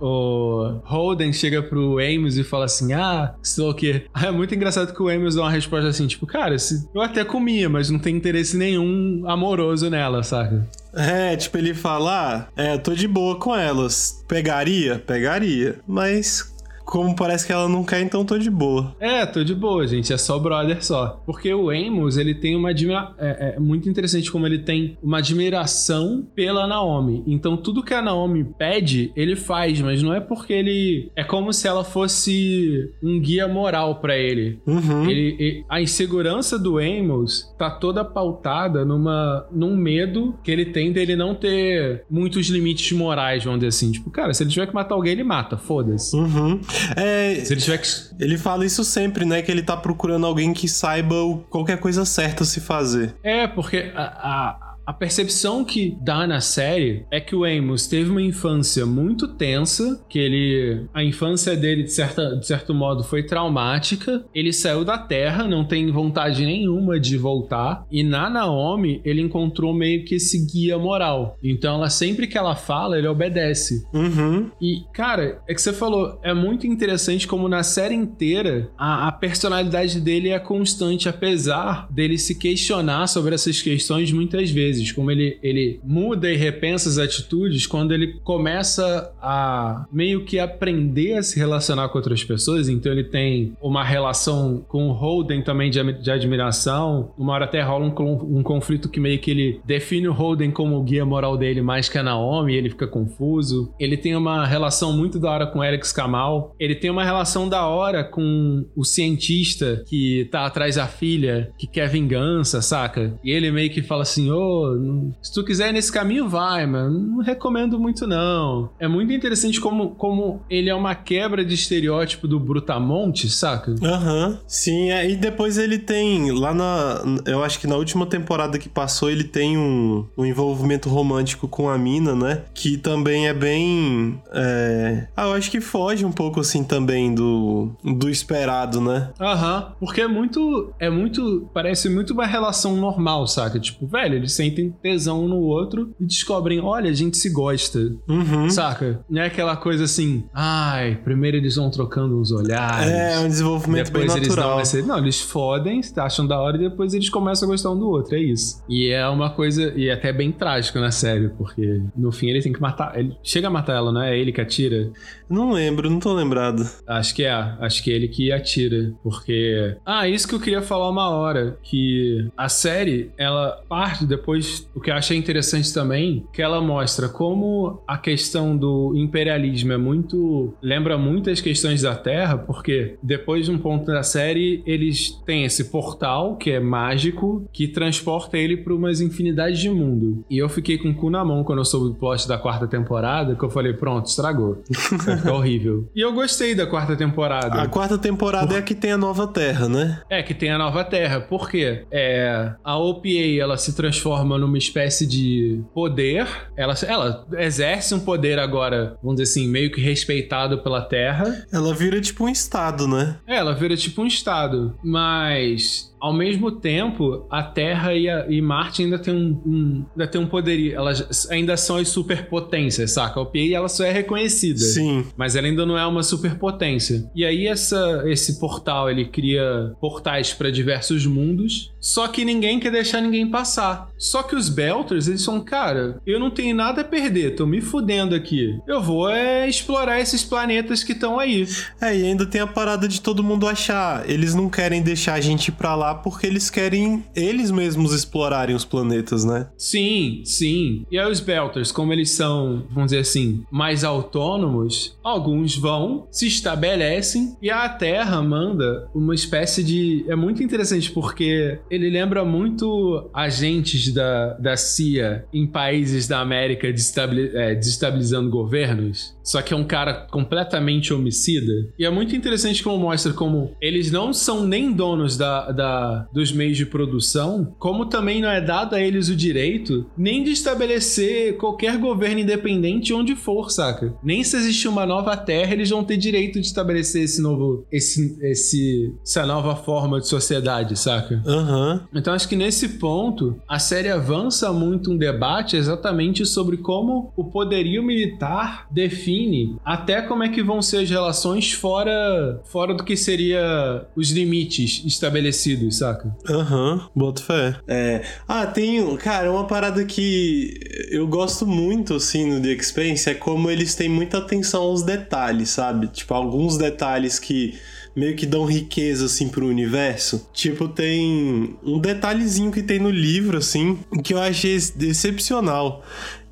[0.00, 4.04] o, o Holden chega pro Amos e fala assim: Ah, sei lá o quê.
[4.22, 7.24] É muito engraçado que o Amos dá uma resposta assim: Tipo, cara, se- eu até
[7.24, 10.66] comia, mas não tem interesse nenhum amoroso nela, saca?
[10.94, 14.24] É, tipo, ele fala, ah, é, tô de boa com elas.
[14.26, 14.98] Pegaria?
[14.98, 15.78] Pegaria.
[15.86, 16.52] Mas,
[16.90, 18.96] como parece que ela não quer, então tô de boa.
[18.98, 20.12] É, tô de boa, gente.
[20.12, 21.22] É só brother só.
[21.24, 23.12] Porque o Amos, ele tem uma admira...
[23.16, 27.22] é, é muito interessante como ele tem uma admiração pela Naomi.
[27.28, 31.12] Então, tudo que a Naomi pede, ele faz, mas não é porque ele.
[31.14, 34.58] É como se ela fosse um guia moral pra ele.
[34.66, 35.08] Uhum.
[35.08, 41.14] Ele, a insegurança do Amos tá toda pautada numa, num medo que ele tem dele
[41.14, 43.92] não ter muitos limites morais, vamos dizer assim.
[43.92, 46.16] Tipo, cara, se ele tiver que matar alguém, ele mata, foda-se.
[46.16, 46.58] Uhum.
[46.96, 47.88] É, Se ele tiver que.
[48.18, 49.42] ele fala isso sempre, né?
[49.42, 51.14] Que ele tá procurando alguém que saiba
[51.48, 53.14] qualquer coisa certa se fazer.
[53.22, 58.10] É, porque a, a, a percepção que dá na série é que o Amos teve
[58.10, 60.84] uma infância muito tensa, que ele.
[60.92, 64.24] A infância dele, de, certa, de certo modo, foi traumática.
[64.34, 67.86] Ele saiu da Terra, não tem vontade nenhuma de voltar.
[67.88, 71.38] E na Naomi, ele encontrou meio que esse guia moral.
[71.40, 73.86] Então, ela sempre que ela fala, ele obedece.
[73.94, 74.50] Uhum.
[74.60, 79.12] E, cara, é que você falou, é muito interessante como na série inteira a, a
[79.12, 84.79] personalidade dele é constante, apesar dele se questionar sobre essas questões muitas vezes.
[84.92, 91.14] Como ele, ele muda e repensa as atitudes quando ele começa a meio que aprender
[91.14, 92.68] a se relacionar com outras pessoas.
[92.68, 97.12] Então ele tem uma relação com o Holden também de, de admiração.
[97.18, 100.76] Uma hora até rola um, um conflito que meio que ele define o Holden como
[100.76, 103.72] o guia moral dele mais que a Naomi, e ele fica confuso.
[103.78, 106.54] Ele tem uma relação muito da hora com Alex Kamal.
[106.58, 111.66] Ele tem uma relação da hora com o cientista que tá atrás da filha, que
[111.66, 113.18] quer vingança, saca?
[113.24, 116.66] E ele meio que fala assim: Ô, pô, se tu quiser ir nesse caminho, vai,
[116.66, 118.70] mas não recomendo muito, não.
[118.78, 123.74] É muito interessante como, como ele é uma quebra de estereótipo do Brutamonte, saca?
[123.82, 124.28] Aham.
[124.28, 124.38] Uhum.
[124.46, 127.02] Sim, é, e depois ele tem, lá na.
[127.26, 131.68] Eu acho que na última temporada que passou, ele tem um, um envolvimento romântico com
[131.68, 132.42] a mina, né?
[132.54, 134.20] Que também é bem.
[134.32, 135.06] É...
[135.16, 139.10] Ah, eu acho que foge um pouco assim também do, do esperado, né?
[139.20, 139.58] Aham.
[139.58, 139.72] Uhum.
[139.80, 140.72] Porque é muito.
[140.78, 141.48] É muito.
[141.52, 143.58] Parece muito uma relação normal, saca?
[143.58, 147.78] Tipo, velho, eles sentem tesão um no outro e descobrem, olha, a gente se gosta.
[148.08, 148.50] Uhum.
[148.50, 149.04] Saca?
[149.08, 152.90] Não é aquela coisa assim, ai, primeiro eles vão trocando uns olhares.
[152.90, 154.58] É, um desenvolvimento bem natural.
[154.58, 157.78] Eles não, não, eles fodem, acham da hora e depois eles começam a gostar um
[157.78, 158.14] do outro.
[158.14, 158.62] É isso.
[158.68, 159.72] E é uma coisa.
[159.76, 162.98] E é até bem trágico na série, porque no fim ele tem que matar.
[162.98, 164.10] Ele chega a matar ela, não é?
[164.10, 164.90] É ele que atira.
[165.28, 166.68] Não lembro, não tô lembrado.
[166.86, 168.92] Acho que é, acho que é ele que atira.
[169.02, 169.76] Porque.
[169.86, 171.58] Ah, isso que eu queria falar uma hora.
[171.62, 174.39] Que a série, ela parte depois.
[174.74, 179.76] O que eu achei interessante também, que ela mostra como a questão do imperialismo é
[179.76, 180.54] muito.
[180.62, 185.44] lembra muito as questões da Terra, porque depois de um ponto da série, eles têm
[185.44, 190.24] esse portal que é mágico, que transporta ele para umas infinidades de mundo.
[190.30, 192.66] E eu fiquei com o cu na mão quando eu soube o plot da quarta
[192.66, 194.62] temporada, que eu falei, pronto, estragou.
[194.72, 195.88] Fica horrível.
[195.94, 197.62] E eu gostei da quarta temporada.
[197.62, 198.56] A quarta temporada Por...
[198.56, 200.02] é a que tem a nova Terra, né?
[200.08, 201.20] É, que tem a nova Terra.
[201.20, 201.84] Por quê?
[201.90, 206.26] É, a OPA, ela se transforma numa espécie de poder.
[206.56, 211.46] Ela, ela exerce um poder agora, vamos dizer assim, meio que respeitado pela Terra.
[211.52, 213.18] Ela vira tipo um estado, né?
[213.26, 214.74] É, ela vira tipo um estado.
[214.82, 220.06] Mas ao mesmo tempo, a Terra e, a, e Marte ainda tem um, um, ainda
[220.06, 220.74] tem um poderio.
[220.74, 223.20] Elas ainda são as superpotências, saca?
[223.20, 224.58] A OPA ela só é reconhecida.
[224.58, 225.06] Sim.
[225.16, 227.10] Mas ela ainda não é uma superpotência.
[227.14, 232.72] E aí essa, esse portal, ele cria portais para diversos mundos, só que ninguém quer
[232.72, 233.90] deixar ninguém passar.
[233.98, 237.60] Só que os Belters, eles são, cara, eu não tenho nada a perder, tô me
[237.60, 238.58] fudendo aqui.
[238.66, 241.46] Eu vou é explorar esses planetas que estão aí.
[241.80, 245.20] É, e ainda tem a parada de todo mundo achar, eles não querem deixar a
[245.20, 249.48] gente pra lá porque eles querem eles mesmos explorarem os planetas, né?
[249.56, 250.84] Sim, sim.
[250.90, 256.26] E aí os Belters, como eles são, vamos dizer assim, mais autônomos, alguns vão, se
[256.26, 260.04] estabelecem e a Terra manda uma espécie de.
[260.08, 266.66] É muito interessante porque ele lembra muito agentes da, da CIA em países da América
[266.68, 269.14] é, desestabilizando governos.
[269.22, 271.52] Só que é um cara completamente homicida.
[271.78, 275.79] E é muito interessante como mostra como eles não são nem donos da, da,
[276.12, 280.30] dos meios de produção, como também não é dado a eles o direito nem de
[280.30, 283.94] estabelecer qualquer governo independente onde for, saca?
[284.02, 287.66] Nem se existir uma nova terra, eles vão ter direito de estabelecer esse novo.
[287.70, 291.22] Esse, esse, essa nova forma de sociedade, saca?
[291.26, 291.80] Uhum.
[291.94, 297.24] Então acho que nesse ponto a série avança muito um debate exatamente sobre como o
[297.24, 302.96] poderio militar define até como é que vão ser as relações fora, fora do que
[302.96, 306.14] seria os limites estabelecidos, saca?
[306.28, 307.56] Aham, uhum, boto fé.
[307.66, 308.02] É.
[308.26, 310.58] Ah, tem, cara, uma parada que
[310.90, 315.50] eu gosto muito, assim, no The Expanse é como eles têm muita atenção aos detalhes,
[315.50, 315.88] sabe?
[315.88, 317.58] Tipo, alguns detalhes que
[317.94, 320.28] meio que dão riqueza assim pro universo.
[320.32, 325.84] Tipo, tem um detalhezinho que tem no livro assim, que eu achei excepcional,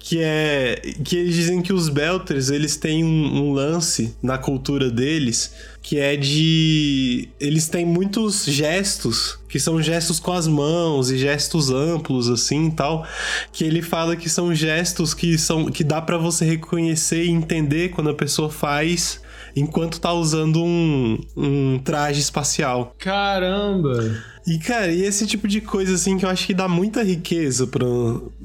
[0.08, 4.90] que é que eles dizem que os Belters eles têm um, um, lance na cultura
[4.90, 5.52] deles
[5.82, 11.70] que é de eles têm muitos gestos que são gestos com as mãos e gestos
[11.70, 13.06] amplos assim tal
[13.52, 17.90] que ele fala que são gestos que são que dá para você reconhecer e entender
[17.90, 19.20] quando a pessoa faz
[19.54, 22.94] enquanto tá usando um, um traje espacial.
[22.98, 24.22] Caramba!
[24.48, 27.66] E, cara, e esse tipo de coisa, assim, que eu acho que dá muita riqueza
[27.66, 27.86] pra,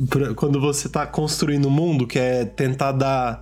[0.09, 3.41] pra quando você tá construindo o mundo, que é tentar dar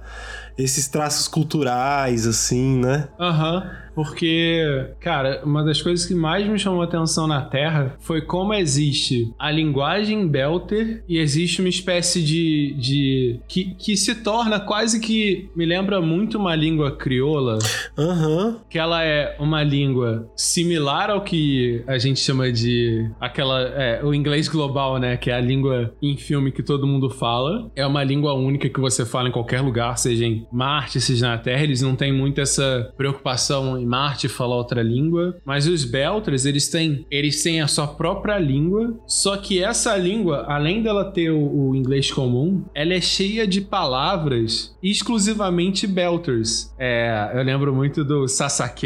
[0.56, 3.08] esses traços culturais, assim, né?
[3.20, 3.64] Aham.
[3.64, 3.81] Uhum.
[3.94, 8.54] Porque, cara, uma das coisas que mais me chamou a atenção na Terra foi como
[8.54, 12.76] existe a linguagem Belter e existe uma espécie de.
[12.78, 15.50] de que, que se torna quase que.
[15.56, 17.58] me lembra muito uma língua crioula.
[17.98, 18.60] Uhum.
[18.70, 23.10] Que ela é uma língua similar ao que a gente chama de.
[23.20, 23.62] aquela.
[23.62, 25.18] É, o inglês global, né?
[25.18, 27.70] Que é a língua em filme que todo mundo fala.
[27.76, 31.38] É uma língua única que você fala em qualquer lugar, seja em Marte, seja na
[31.38, 31.64] Terra.
[31.64, 36.70] Eles não têm muito essa preocupação em Marte fala outra língua, mas os Belters, eles
[36.70, 41.70] têm, eles têm a sua própria língua, só que essa língua, além dela ter o,
[41.70, 46.74] o inglês comum, ela é cheia de palavras exclusivamente Belters.
[46.80, 48.82] É, eu lembro muito do Sasake,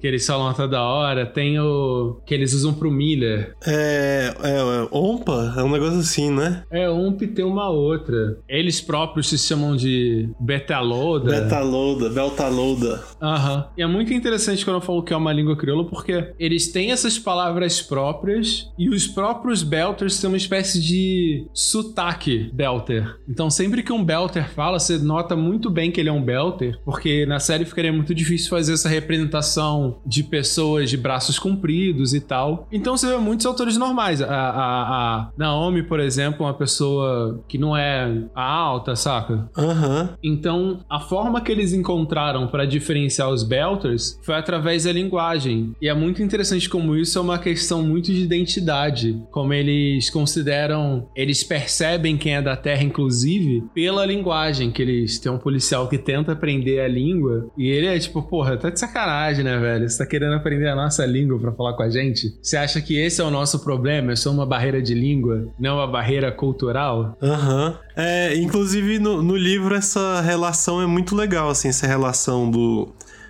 [0.00, 3.54] que eles falam toda hora, tem o que eles usam pro Miller.
[3.66, 6.64] É, é, é Ompa, é um negócio assim, né?
[6.70, 8.38] É, Omp tem uma outra.
[8.48, 11.40] Eles próprios se chamam de Betaloda.
[11.42, 13.02] Betaloda, Beltaloda.
[13.20, 13.68] Aham.
[13.76, 16.90] E é muito interessante quando eu falo que é uma língua crioula, porque eles têm
[16.90, 23.16] essas palavras próprias e os próprios Belters têm uma espécie de sotaque Belter.
[23.28, 26.78] Então, sempre que um Belter fala, você nota muito bem que ele é um Belter,
[26.84, 32.20] porque na série ficaria muito difícil fazer essa representação de pessoas de braços compridos e
[32.20, 32.66] tal.
[32.72, 34.20] Então, você vê muitos autores normais.
[34.20, 39.48] A, a, a Naomi, por exemplo, uma pessoa que não é alta, saca?
[39.56, 40.02] Aham.
[40.02, 40.08] Uhum.
[40.22, 45.74] Então, a forma que eles encontraram para diferenciar os Belters foi através da linguagem.
[45.80, 49.20] E é muito interessante como isso é uma questão muito de identidade.
[49.30, 54.70] Como eles consideram, eles percebem quem é da Terra, inclusive, pela linguagem.
[54.70, 57.48] Que eles têm um policial que tenta aprender a língua.
[57.56, 59.88] E ele é tipo, porra, tá de sacanagem, né, velho?
[59.88, 62.36] Você tá querendo aprender a nossa língua para falar com a gente?
[62.42, 64.12] Você acha que esse é o nosso problema?
[64.12, 67.16] É só uma barreira de língua, não uma barreira cultural?
[67.22, 67.68] Aham.
[67.68, 67.88] Uhum.
[67.96, 72.88] É, inclusive no, no livro essa relação é muito legal, assim, essa relação do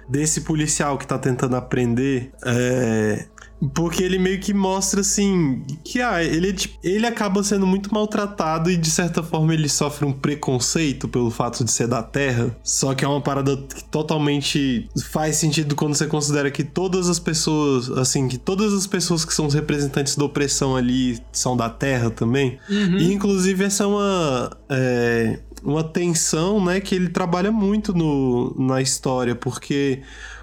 [0.08, 3.26] desse policial que tá tentando aprender é,
[3.74, 8.70] porque ele meio que mostra assim que ah, ele, tipo, ele acaba sendo muito maltratado
[8.70, 12.56] e de certa forma ele sofre um preconceito pelo fato de ser da Terra.
[12.62, 17.18] Só que é uma parada que totalmente faz sentido quando você considera que todas as
[17.18, 21.68] pessoas, assim, que todas as pessoas que são os representantes da opressão ali são da
[21.68, 22.58] Terra também.
[22.68, 22.98] Uhum.
[22.98, 24.50] E inclusive essa é uma.
[24.68, 30.02] É, uma tensão, né, que ele trabalha muito no, na história, porque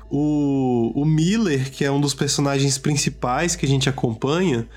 [0.09, 4.67] o, o Miller, que é um dos personagens principais que a gente acompanha,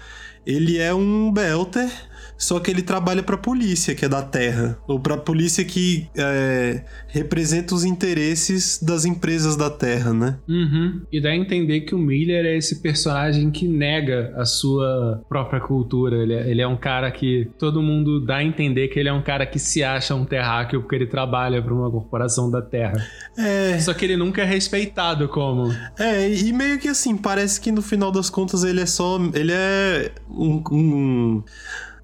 [0.47, 1.91] ele é um Belter
[2.39, 5.65] só que ele trabalha para a polícia, que é da Terra, ou para a polícia
[5.65, 10.39] que é, representa os interesses das empresas da Terra, né?
[10.49, 11.03] Uhum.
[11.13, 15.61] E dá a entender que o Miller é esse personagem que nega a sua própria
[15.61, 16.17] cultura.
[16.17, 19.13] Ele é, ele é um cara que todo mundo dá a entender que ele é
[19.13, 23.05] um cara que se acha um terráqueo porque ele trabalha para uma corporação da Terra.
[23.37, 23.79] É.
[23.81, 25.75] Só que ele nunca é respeitado como.
[25.99, 29.19] É, e meio que assim, parece que no final das contas ele é só.
[29.35, 31.43] Ele é um, um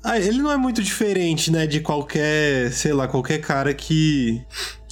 [0.04, 4.42] ah, ele não é muito diferente, né, de qualquer, sei lá, qualquer cara que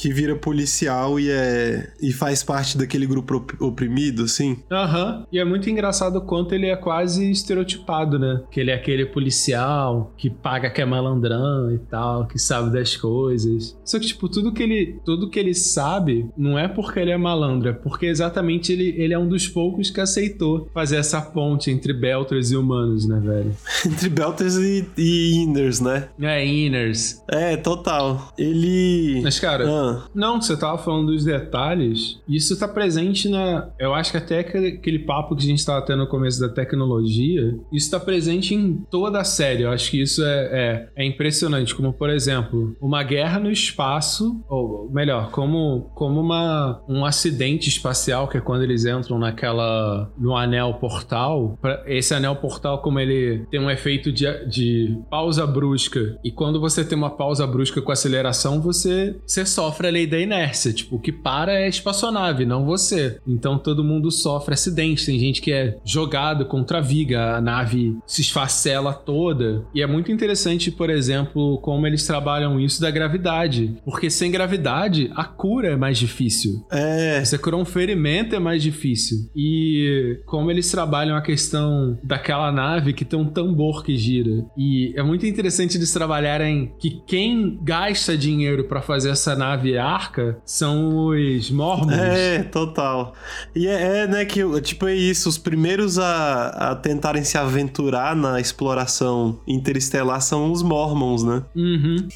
[0.03, 4.59] que vira policial e é e faz parte daquele grupo oprimido, assim.
[4.69, 5.19] Aham.
[5.19, 5.27] Uhum.
[5.31, 8.43] E é muito engraçado o quanto ele é quase estereotipado, né?
[8.51, 12.97] Que ele é aquele policial que paga que é malandrão e tal, que sabe das
[12.97, 13.79] coisas.
[13.85, 17.17] Só que tipo, tudo que ele tudo que ele sabe não é porque ele é
[17.17, 21.71] malandro, é porque exatamente ele, ele é um dos poucos que aceitou fazer essa ponte
[21.71, 23.55] entre Belters e humanos, né, velho?
[23.87, 26.09] entre Belters e, e Inners, né?
[26.21, 27.23] É, Inners.
[27.29, 28.33] É, total.
[28.37, 32.21] Ele Mas cara, ah não, você tava falando dos detalhes.
[32.29, 33.69] Isso tá presente na.
[33.79, 37.59] Eu acho que até aquele papo que a gente tava tendo no começo da tecnologia,
[37.73, 39.63] isso tá presente em toda a série.
[39.63, 41.75] Eu acho que isso é, é, é impressionante.
[41.75, 48.29] Como, por exemplo, uma guerra no espaço, ou melhor, como, como uma, um acidente espacial,
[48.29, 50.11] que é quando eles entram naquela.
[50.19, 51.59] no anel portal.
[51.87, 56.19] Esse anel portal, como ele tem um efeito de, de pausa brusca.
[56.25, 60.07] E quando você tem uma pausa brusca com aceleração, você, você sofre sofre a lei
[60.07, 60.73] da inércia.
[60.73, 63.19] Tipo, o que para é a espaçonave, não você.
[63.27, 65.05] Então todo mundo sofre acidente.
[65.05, 69.65] Tem gente que é jogado contra a viga, a nave se esfacela toda.
[69.75, 73.77] E é muito interessante, por exemplo, como eles trabalham isso da gravidade.
[73.85, 76.65] Porque sem gravidade, a cura é mais difícil.
[76.71, 77.25] É.
[77.25, 79.31] Você curar um ferimento é mais difícil.
[79.35, 84.45] E como eles trabalham a questão daquela nave que tem um tambor que gira.
[84.57, 90.39] E é muito interessante eles trabalharem que quem gasta dinheiro para fazer essa nave arca
[90.45, 91.93] são os mormons.
[91.93, 93.15] É, total.
[93.55, 98.15] E é, é, né, que tipo é isso, os primeiros a, a tentarem se aventurar
[98.17, 101.43] na exploração interestelar são os mormons, né?
[101.55, 102.09] Uhum.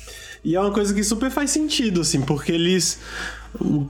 [0.44, 3.00] E é uma coisa que super faz sentido, assim, porque eles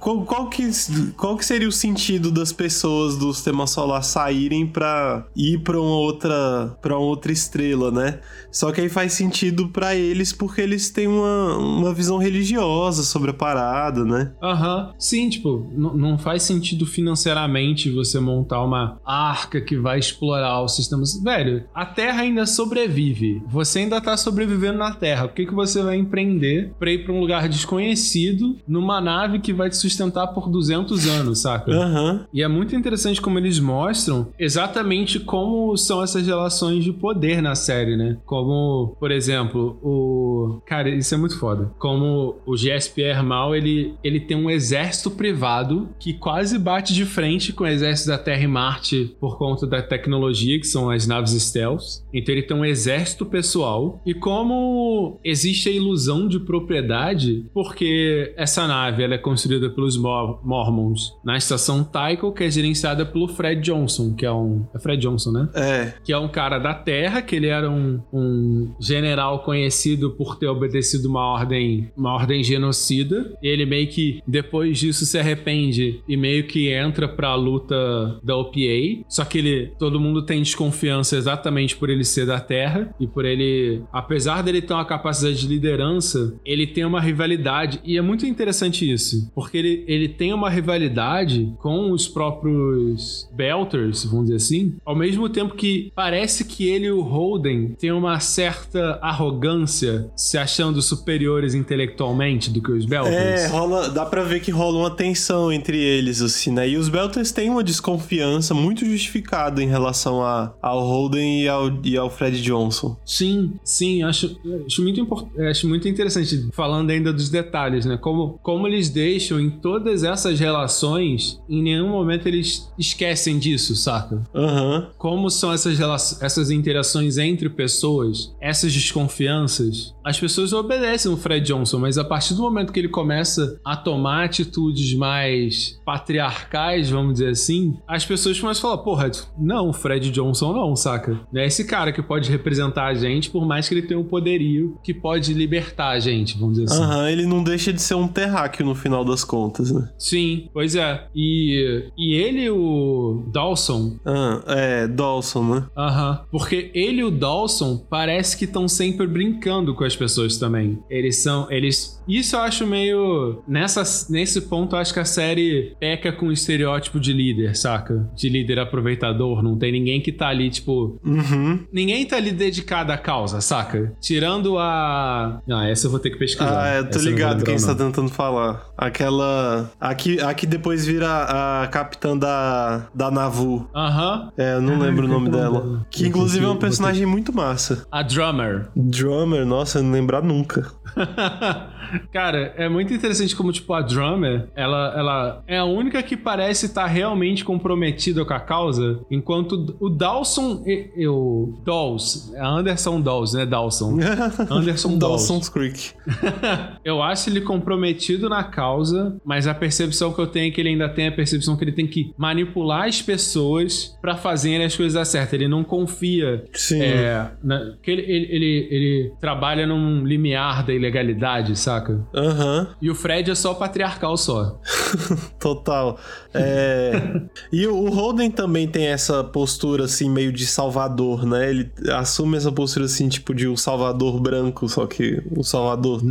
[0.00, 0.68] qual, qual, que,
[1.16, 5.96] qual que seria o sentido das pessoas do sistema solar saírem para ir para uma
[5.96, 8.20] outra para outra estrela, né?
[8.50, 13.30] Só que aí faz sentido para eles porque eles têm uma, uma visão religiosa sobre
[13.30, 14.32] a parada, né?
[14.42, 14.76] Aham.
[14.76, 14.92] Uhum.
[14.98, 21.02] Sim, tipo, não faz sentido financeiramente você montar uma arca que vai explorar o sistema.
[21.22, 23.42] Velho, a Terra ainda sobrevive.
[23.48, 25.28] Você ainda tá sobrevivendo na Terra.
[25.28, 29.52] Por que, que você vai empreender pra ir pra um lugar desconhecido numa nave que
[29.56, 31.72] vai te sustentar por 200 anos, saca?
[31.72, 32.26] Aham.
[32.32, 37.54] E é muito interessante como eles mostram exatamente como são essas relações de poder na
[37.54, 38.16] série, né?
[38.24, 40.60] Como, por exemplo, o.
[40.66, 41.72] Cara, isso é muito foda.
[41.78, 47.52] Como o GSPR Mal, ele, ele tem um exército privado que quase bate de frente
[47.52, 51.32] com o exército da Terra e Marte por conta da tecnologia, que são as naves
[51.32, 52.02] stealth.
[52.12, 54.00] Então ele tem um exército pessoal.
[54.04, 60.40] E como existe a ilusão de propriedade, porque essa nave ela é construída pelos Mor-
[60.44, 64.64] Mormons na estação Tycho, que é gerenciada pelo Fred Johnson, que é um.
[64.74, 65.48] É Fred Johnson, né?
[65.54, 65.94] É.
[66.04, 70.48] que é um cara da Terra, que ele era um, um general conhecido por ter
[70.48, 73.36] obedecido uma ordem, uma ordem genocida.
[73.42, 77.76] E ele meio que, depois disso, se arrepende e meio que entra pra luta
[78.22, 79.04] da OPA.
[79.08, 83.24] Só que ele, todo mundo tem desconfiança exatamente por ele ser da Terra e por
[83.24, 87.80] ele, apesar dele ter uma capacidade de liderança, ele tem uma rivalidade.
[87.84, 94.04] E é muito interessante isso, porque ele, ele tem uma rivalidade com os próprios Belters,
[94.04, 98.18] vamos dizer assim, ao mesmo tempo que parece que ele e o Holden têm uma
[98.18, 103.42] certa arrogância, se achando superiores intelectualmente do que os Belters.
[103.42, 106.66] É, rola, dá pra ver que rola uma tensão entre eles, assim, né?
[106.66, 111.84] E os Belters têm uma desconfiança muito justificada em relação a, ao Holden e ao,
[111.84, 112.96] e ao Fred Johnson.
[113.04, 117.98] Sim, sim, acho, acho, muito acho muito interessante, falando ainda dos detalhes, né?
[117.98, 124.22] Como, como eles deixam em todas essas relações, em nenhum momento eles esquecem disso, saca?
[124.34, 124.88] Aham.
[124.98, 125.78] Como são essas,
[126.20, 129.94] essas interações entre pessoas, essas desconfianças.
[130.04, 133.76] As pessoas obedecem o Fred Johnson, mas a partir do momento que ele começa a
[133.76, 139.72] tomar atitudes mais patriarcais, vamos dizer assim, as pessoas começam a falar: porra, não, o
[139.72, 141.20] Fred Johnson não, saca?
[141.34, 144.78] É esse cara que pode representar a gente, por mais que ele tenha um poderio
[144.82, 146.82] que pode libertar a gente, vamos dizer assim.
[146.82, 149.88] Aham, ele não deixa de ser um terráqueo no final das contas, né?
[149.98, 151.06] Sim, pois é.
[151.14, 155.66] E, e ele e o Dawson Ah, é, Dawson, né?
[155.76, 156.20] Aham.
[156.30, 160.78] Porque ele e o Dawson parece que estão sempre brincando com as pessoas também.
[160.90, 161.50] Eles são.
[161.50, 161.95] Eles.
[162.08, 163.42] Isso eu acho meio.
[163.46, 168.08] Nessa, nesse ponto, eu acho que a série peca com o estereótipo de líder, saca?
[168.14, 169.42] De líder aproveitador.
[169.42, 170.98] Não tem ninguém que tá ali, tipo.
[171.04, 171.64] Uhum.
[171.72, 173.92] Ninguém tá ali dedicado à causa, saca?
[174.00, 175.40] Tirando a.
[175.50, 176.62] Ah, essa eu vou ter que pesquisar.
[176.62, 177.86] Ah, é, tô Essa eu ligado quem o você tá nome.
[177.92, 178.66] tentando falar.
[178.76, 179.70] Aquela.
[179.80, 183.68] A que, a que depois vira a capitã da, da Navu.
[183.74, 184.30] Aham.
[184.36, 185.60] É, eu não lembro o nome qual é o nome dela.
[185.76, 185.86] dela?
[185.90, 187.86] Que inclusive é uma vou ter personagem muito massa.
[187.90, 188.68] A Drummer.
[188.76, 190.70] Drummer, nossa, eu não lembrar nunca.
[192.12, 196.66] Cara, é muito interessante como, tipo, a Drummer, ela, ela é a única que parece
[196.66, 203.00] estar realmente comprometida com a causa, enquanto o Dawson, e- e o Dawes, é Anderson
[203.00, 203.98] Dawes, né, Dawson?
[204.50, 205.00] Anderson Dawes.
[205.28, 205.90] Dawson's Creek.
[206.84, 210.70] Eu acho ele comprometido na causa, mas a percepção que eu tenho é que ele
[210.70, 214.94] ainda tem a percepção que ele tem que manipular as pessoas pra fazerem as coisas
[214.94, 215.34] dar certo.
[215.34, 216.80] Ele não confia Sim.
[216.82, 221.85] é, na, que ele, ele, ele, ele trabalha num limiar da ilegalidade, saca?
[222.14, 224.58] Aham, E o Fred é só patriarcal só.
[225.40, 225.98] total.
[226.34, 227.22] É...
[227.52, 231.48] e o o Holden também tem essa postura, assim, meio de salvador, né?
[231.50, 236.02] Ele assume essa postura, assim, tipo de um salvador branco, só que um salvador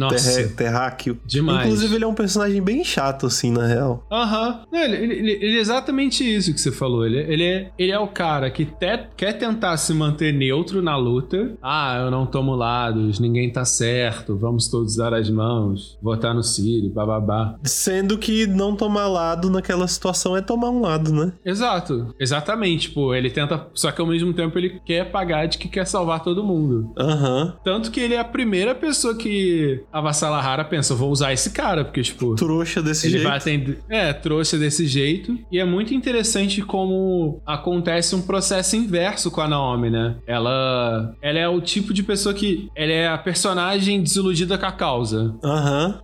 [0.55, 1.17] terráqueo.
[1.26, 1.65] Demais.
[1.65, 4.05] Inclusive, ele é um personagem bem chato, assim, na real.
[4.11, 4.61] Aham.
[4.71, 7.05] Ele, ele- ele- ele é exatamente isso que você falou.
[7.05, 10.95] Ele, ele, é, ele é o cara que te- quer tentar se manter neutro na
[10.95, 11.53] luta.
[11.61, 15.64] Ah, eu não tomo lados, ninguém tá certo, vamos todos dar as mãos,
[16.01, 17.55] votar no Ciro, bababá.
[17.63, 21.34] Sendo que não tomar lado naquela situação é tomar um lado, né?
[21.45, 22.88] Exato, exatamente.
[22.89, 23.68] Tipo, ele tenta.
[23.74, 26.93] Só que ao mesmo tempo ele quer pagar de que quer salvar todo mundo.
[26.97, 27.55] Aham.
[27.63, 31.84] Tanto que ele é a primeira pessoa que a Vassalahara pensa, vou usar esse cara,
[31.84, 32.36] porque, tipo.
[32.36, 33.28] Trouxa desse Ele jeito.
[33.28, 33.80] vai atender.
[33.89, 35.38] É, trouxe desse jeito.
[35.51, 40.18] E é muito interessante como acontece um processo inverso com a Naomi, né?
[40.28, 42.70] Ela, ela é o tipo de pessoa que.
[42.76, 45.34] Ela é a personagem desiludida com a causa.
[45.43, 45.55] Aham.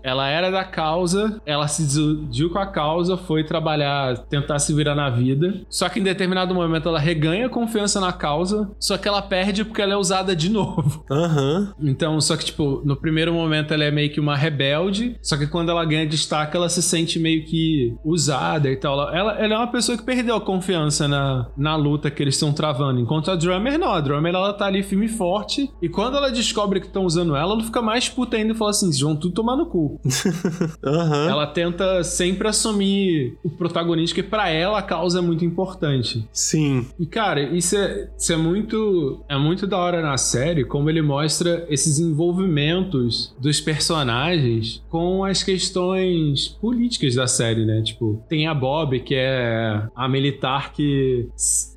[0.04, 4.95] Ela era da causa, ela se desiludiu com a causa, foi trabalhar, tentar se virar
[4.95, 5.62] na vida.
[5.70, 9.82] Só que em determinado momento ela reganha confiança na causa, só que ela perde porque
[9.82, 11.04] ela é usada de novo.
[11.10, 11.74] Aham.
[11.82, 15.47] Então, só que, tipo, no primeiro momento ela é meio que uma rebelde, só que
[15.47, 18.93] quando ela ganha destaque, ela se sente meio que usada e tal.
[19.14, 22.54] Ela, ela, é uma pessoa que perdeu a confiança na, na luta que eles estão
[22.54, 22.99] travando.
[22.99, 26.32] Enquanto a Drummer não, a Drummer ela tá ali firme e forte, e quando ela
[26.32, 29.40] descobre que estão usando ela, ela fica mais puta ainda e fala assim: vão tudo
[29.41, 29.99] tomar no cu.
[30.83, 31.29] Aham.
[31.29, 36.27] Ela tenta sempre assumir o protagonista, que pra ela a causa é muito importante.
[36.31, 36.85] Sim.
[36.99, 39.23] E, cara, isso é, isso é muito.
[39.27, 45.43] É muito da hora na série, como ele mostra esses envolvimentos dos personagens com as
[45.43, 47.81] questões políticas da série, né?
[47.81, 51.27] Tipo, tem a Bob, que é a militar que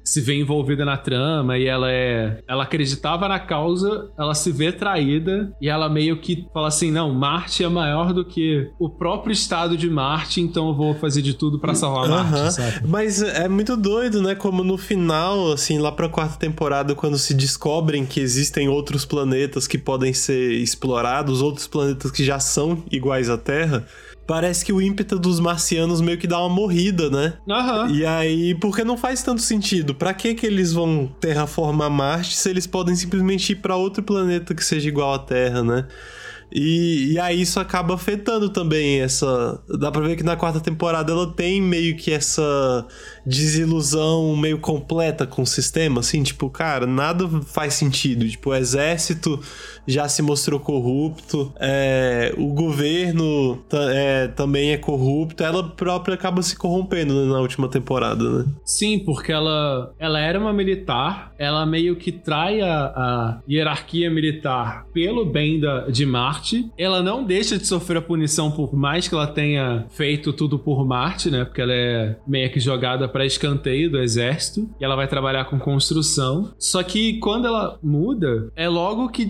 [0.05, 2.43] se vê envolvida na trama e ela é.
[2.47, 7.13] Ela acreditava na causa, ela se vê traída e ela meio que fala assim: não,
[7.13, 11.35] Marte é maior do que o próprio estado de Marte, então eu vou fazer de
[11.35, 12.09] tudo pra salvar.
[12.09, 12.87] Marte, sabe?
[12.87, 14.35] Mas é muito doido, né?
[14.35, 19.67] Como no final, assim, lá pra quarta temporada, quando se descobrem que existem outros planetas
[19.67, 23.87] que podem ser explorados, outros planetas que já são iguais à Terra,
[24.27, 27.35] parece que o ímpeto dos marcianos meio que dá uma morrida, né?
[27.49, 27.91] Aham.
[27.91, 29.95] E aí, porque não faz tanto sentido.
[29.95, 34.55] Pra que que eles vão terraformar Marte se eles podem simplesmente ir pra outro planeta
[34.55, 35.87] que seja igual à Terra, né?
[36.53, 39.61] E, e aí isso acaba afetando também essa.
[39.79, 42.87] Dá pra ver que na quarta temporada ela tem meio que essa
[43.27, 48.29] desilusão meio completa com o sistema, assim, tipo, cara, nada faz sentido.
[48.29, 49.41] Tipo, o exército
[49.87, 56.57] já se mostrou corrupto, é, o governo é, também é corrupto, ela própria acaba se
[56.57, 58.45] corrompendo né, na última temporada, né?
[58.65, 64.87] Sim, porque ela, ela era uma militar, ela meio que trai a, a hierarquia militar
[64.93, 66.71] pelo bem da, de Marte.
[66.79, 70.87] Ela não deixa de sofrer a punição por mais que ela tenha feito tudo por
[70.87, 71.45] Marte, né?
[71.45, 75.59] Porque ela é meio que jogada para escanteio do exército e ela vai trabalhar com
[75.59, 76.53] construção.
[76.59, 79.25] Só que quando ela muda, é logo que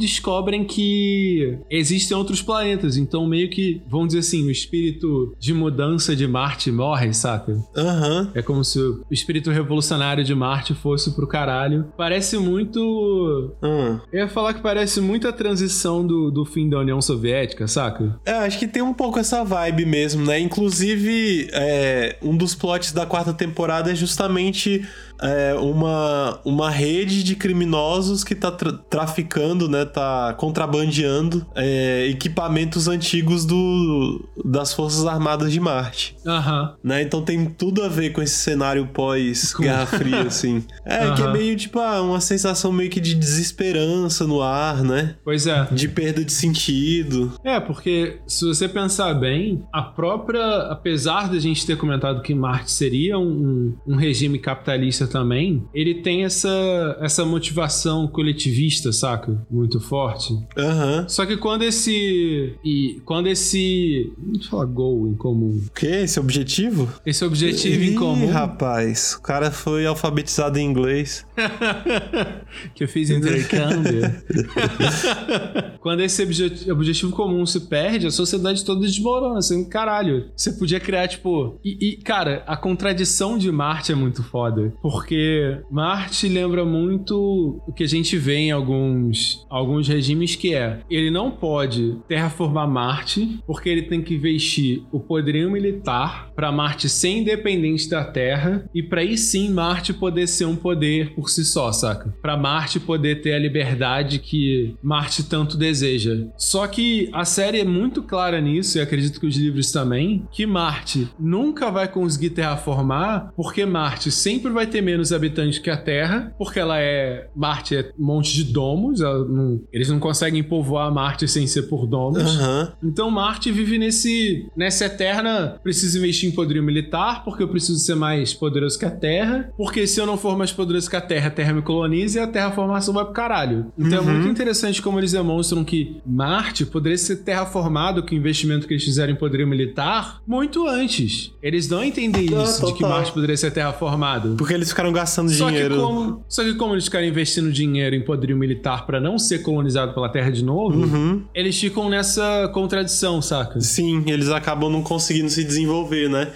[0.45, 2.97] descobrem que existem outros planetas.
[2.97, 7.57] Então, meio que, vamos dizer assim, o espírito de mudança de Marte morre, saca?
[7.77, 8.31] Aham.
[8.35, 11.87] É como se o espírito revolucionário de Marte fosse pro caralho.
[11.97, 13.55] Parece muito.
[13.63, 13.99] Hum.
[14.13, 18.21] Eu ia falar que parece muito a transição do, do fim da União Soviética, saca?
[18.25, 20.39] É, acho que tem um pouco essa vibe mesmo, né?
[20.39, 24.87] Inclusive, é, um dos plots da quarta temporada é justamente
[25.21, 29.85] é, uma, uma rede de criminosos que tá tra- traficando, né?
[29.85, 36.17] Tá contrabandeando é, equipamentos antigos do, das Forças Armadas de Marte.
[36.27, 36.75] Aham.
[36.83, 37.03] Né?
[37.03, 40.65] Então tem tudo a ver com esse cenário pós-Guerra Fria, assim.
[40.85, 45.17] É, que é meio tipo ah, uma sensação meio que de desesperança no ar, né?
[45.25, 45.67] Pois é.
[45.71, 47.33] De perda de sentido.
[47.45, 50.45] É, porque se você pensar bem, a própria.
[50.71, 56.25] Apesar da gente ter comentado que Marte seria um, um regime capitalista também, ele tem
[56.25, 59.45] essa, essa motivação coletivista, saca?
[59.51, 60.33] Muito forte.
[60.57, 61.07] Aham.
[61.09, 62.55] Só que quando esse.
[62.65, 64.13] E quando esse.
[64.19, 65.61] Vamos falar gol em comum.
[65.67, 65.87] O que?
[65.87, 66.89] Esse objetivo?
[67.05, 68.31] Esse objetivo em Ih, comum.
[68.31, 71.27] rapaz, o cara foi alfabetizado em inglês.
[72.75, 74.03] que eu fiz intercâmbio.
[75.81, 79.39] Quando esse obje- objetivo comum se perde, a sociedade toda desmorona.
[79.39, 80.31] Assim, caralho.
[80.37, 81.59] Você podia criar, tipo.
[81.65, 84.73] E, e, cara, a contradição de Marte é muito foda.
[84.95, 90.79] Porque Marte lembra muito o que a gente vê em alguns, alguns regimes, que é
[90.89, 96.89] ele não pode terraformar Marte, porque ele tem que vestir o poderio militar pra Marte
[96.89, 101.45] ser independente da Terra e pra aí sim Marte poder ser um poder por si
[101.45, 102.15] só, saca?
[102.23, 106.27] Pra Marte poder ter a liberdade que Marte tanto deseja.
[106.37, 110.47] Só que a série é muito clara nisso, e acredito que os livros também, que
[110.47, 116.33] Marte nunca vai conseguir terraformar, porque Marte sempre vai ter menos habitantes que a Terra,
[116.39, 117.29] porque ela é.
[117.35, 121.87] Marte é um monte de domos, não- eles não conseguem povoar Marte sem ser por
[121.87, 122.23] domos.
[122.23, 122.73] Aham.
[122.83, 127.95] Então Marte vive nesse nessa eterna preciso investir em poderio militar porque eu preciso ser
[127.95, 131.29] mais poderoso que a Terra, porque se eu não for mais poderoso que a Terra,
[131.29, 133.73] a Terra me coloniza e a terraformação vai pro caralho.
[133.79, 134.11] Então Uhum.
[134.11, 138.75] é muito interessante como eles demonstram que Marte poderia ser terraformado com o investimento que
[138.75, 141.33] eles fizeram em poderio militar muito antes.
[141.43, 142.83] Eles dão a entender Ah, isso, de que.
[142.83, 144.35] Marte poderia ser terraformado.
[144.37, 145.77] Porque eles ficaram gastando Só que, dinheiro.
[145.81, 149.95] como, só que como eles ficaram investindo dinheiro em poderio militar pra não ser colonizado
[149.95, 151.23] pela Terra de novo, Uhum.
[151.35, 153.61] eles ficam nessa contradição, saca?
[153.61, 156.29] Sim, eles acabam não conseguindo se desenvolver, né?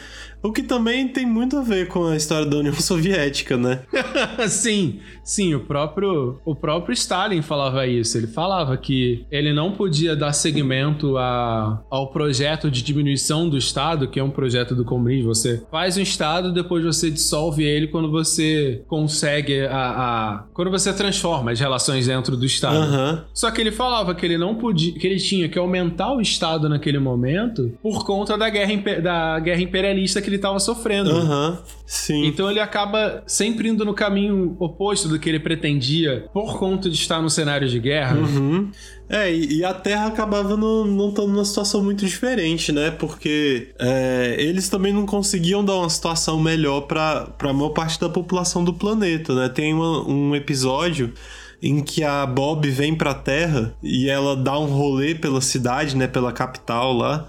[0.43, 3.81] O que também tem muito a ver com a história da União Soviética, né?
[4.49, 8.17] sim, sim, o próprio, o próprio Stalin falava isso.
[8.17, 14.09] Ele falava que ele não podia dar seguimento a, ao projeto de diminuição do Estado,
[14.09, 15.35] que é um projeto do comunismo.
[15.35, 19.77] Você faz um Estado, depois você dissolve ele quando você consegue a.
[19.77, 22.77] a- quando você transforma as relações dentro do Estado.
[22.77, 23.25] Aham.
[23.33, 26.69] Só que ele falava que ele não podia, que ele tinha que aumentar o Estado
[26.69, 31.11] naquele momento por conta da guerra, da guerra imperialista que ele estava sofrendo.
[31.11, 31.59] Aham.
[31.87, 32.27] Sim.
[32.27, 36.97] Então ele acaba sempre indo no caminho oposto do que ele pretendia por conta de
[36.97, 38.17] estar no cenário de guerra.
[38.17, 38.71] Uhum.
[39.09, 42.91] É, e, a Terra acabava não, não estando numa situação muito diferente, né?
[42.91, 48.11] Porque é, eles também não conseguiam dar uma situação melhor para a maior parte da
[48.11, 49.49] população do planeta, né?
[49.49, 51.15] Tem uma, um episódio
[51.63, 56.07] em que a Bob vem pra Terra e ela dá um rolê pela cidade, né?
[56.07, 57.27] Pela capital lá.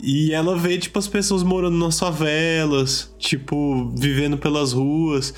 [0.00, 5.32] E ela vê, tipo, as pessoas morando nas favelas, tipo, vivendo pelas ruas.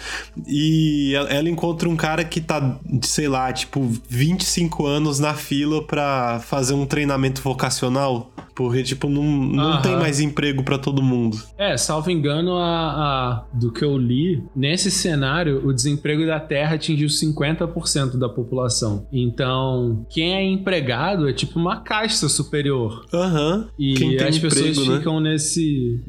[0.47, 6.41] E ela encontra um cara que tá, sei lá, tipo, 25 anos na fila pra
[6.41, 8.33] fazer um treinamento vocacional.
[8.55, 11.37] Porque, tipo, não, não tem mais emprego para todo mundo.
[11.59, 16.77] É, salvo engano, a, a, do que eu li, nesse cenário, o desemprego da Terra
[16.77, 19.09] atingiu 50% da população.
[19.13, 23.05] Então, quem é empregado é tipo uma casta superior.
[23.13, 23.69] Aham.
[23.77, 24.99] E quem tem as emprego, pessoas né?
[24.99, 26.01] ficam nesse.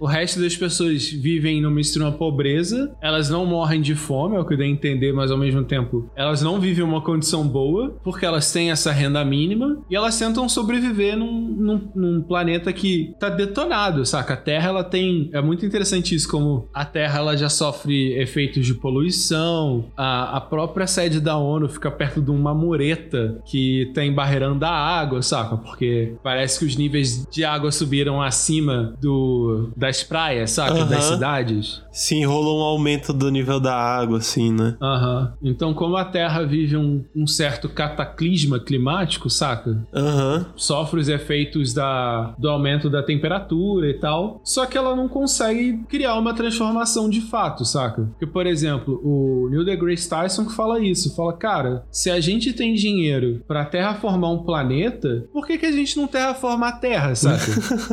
[0.00, 4.44] O resto das pessoas vivem numa extrema pobreza, elas não morrem de fome, é o
[4.44, 7.96] que eu dei a entender, mas ao mesmo tempo, elas não vivem uma condição boa,
[8.02, 13.14] porque elas têm essa renda mínima e elas tentam sobreviver num, num num, planeta que
[13.18, 14.34] tá detonado, saca?
[14.34, 15.30] A Terra, ela tem...
[15.32, 20.40] É muito interessante isso, como a Terra, ela já sofre efeitos de poluição, a, a
[20.40, 25.56] própria sede da ONU fica perto de uma mureta que tá embarreirando a água, saca?
[25.56, 30.74] Porque parece que os níveis de água subiram acima do, das praias, saca?
[30.74, 30.88] Uhum.
[30.88, 31.82] Das cidades.
[31.90, 34.76] Sim, rolou um aumento do nível da água, assim, né?
[34.80, 35.34] Aham.
[35.42, 39.84] Então, como a Terra vive um, um certo cataclisma climático, saca?
[39.94, 40.46] Aham.
[40.56, 44.40] Sofre os efeitos da, do aumento da temperatura e tal.
[44.44, 48.02] Só que ela não consegue criar uma transformação de fato, saca?
[48.02, 51.14] Porque, por exemplo, o Neil deGrasse Tyson que fala isso.
[51.14, 55.72] Fala, cara, se a gente tem dinheiro pra terraformar um planeta, por que, que a
[55.72, 57.42] gente não terraforma a Terra, saca?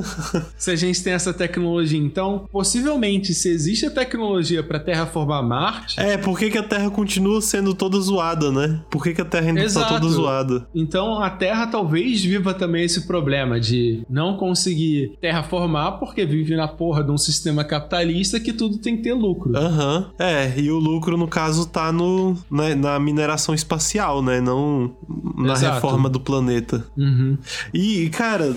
[0.58, 2.00] se a gente tem essa tecnologia.
[2.00, 2.99] Então, possivelmente,
[3.34, 6.00] se existe a tecnologia pra terraformar Marte...
[6.00, 8.82] É, por que, que a Terra continua sendo toda zoada, né?
[8.90, 9.94] Por que, que a Terra ainda Exato.
[9.94, 10.68] tá toda zoada?
[10.76, 16.56] Então, a Terra talvez viva também esse problema de de não conseguir terraformar porque vive
[16.56, 19.56] na porra de um sistema capitalista que tudo tem que ter lucro.
[19.56, 19.98] Aham.
[20.00, 20.26] Uhum.
[20.26, 24.42] É, e o lucro, no caso, tá no, na, na mineração espacial, né?
[24.42, 24.96] Não
[25.38, 25.76] na Exato.
[25.76, 26.86] reforma do planeta.
[26.98, 27.38] Uhum.
[27.74, 28.56] E, cara,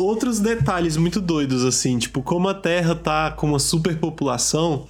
[0.00, 4.86] outros detalhes muito doidos, assim, tipo, como a Terra tá com uma superpopulação.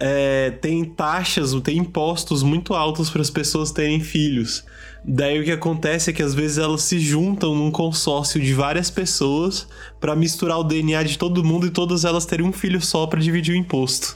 [0.00, 4.64] É, tem taxas, tem impostos muito altos para as pessoas terem filhos.
[5.04, 8.88] Daí o que acontece é que às vezes elas se juntam num consórcio de várias
[8.88, 9.66] pessoas
[10.00, 13.20] para misturar o DNA de todo mundo e todas elas terem um filho só para
[13.20, 14.14] dividir o imposto.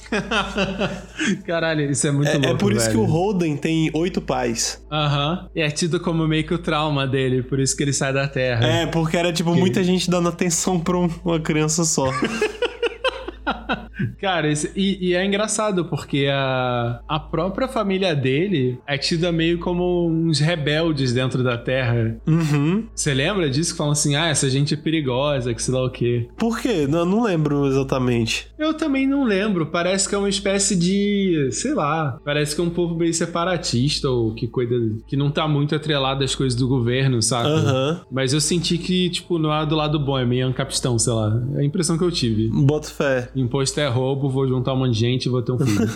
[1.45, 2.49] Caralho, isso é muito é, louco.
[2.49, 2.99] É por isso velho.
[2.99, 4.81] que o Holden tem oito pais.
[4.91, 5.41] Aham.
[5.43, 5.49] Uhum.
[5.57, 8.29] E é tido como meio que o trauma dele, por isso que ele sai da
[8.29, 8.65] Terra.
[8.65, 9.59] É, porque era tipo que...
[9.59, 12.07] muita gente dando atenção pra uma criança só.
[14.21, 19.59] Cara, esse, e, e, é engraçado porque a, a própria família dele é tida meio
[19.59, 22.17] como uns rebeldes dentro da Terra.
[22.27, 22.87] Uhum.
[22.95, 23.73] Você lembra disso?
[23.73, 26.29] Que falam assim, ah, essa gente é perigosa, que sei lá o quê.
[26.37, 26.87] Por quê?
[26.87, 28.49] Não, não lembro exatamente.
[28.59, 29.67] Eu também não lembro.
[29.67, 34.09] Parece que é uma espécie de, sei lá, parece que é um povo bem separatista
[34.09, 37.49] ou que cuida, que não tá muito atrelado às coisas do governo, sabe?
[37.49, 38.01] Uhum.
[38.11, 41.43] Mas eu senti que, tipo, não é do lado bom, é meio capistão, sei lá.
[41.57, 42.49] É a impressão que eu tive.
[42.49, 43.29] Boto fé.
[43.35, 45.89] Imposto é roubo, vou juntar um monte de gente e vou ter um filho.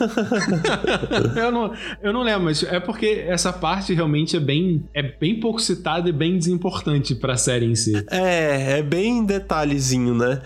[1.37, 1.73] eu, não,
[2.03, 6.09] eu não lembro, mas é porque essa parte realmente é bem, é bem pouco citada
[6.09, 7.93] e bem desimportante pra série em si.
[8.11, 10.41] É, é bem detalhezinho, né?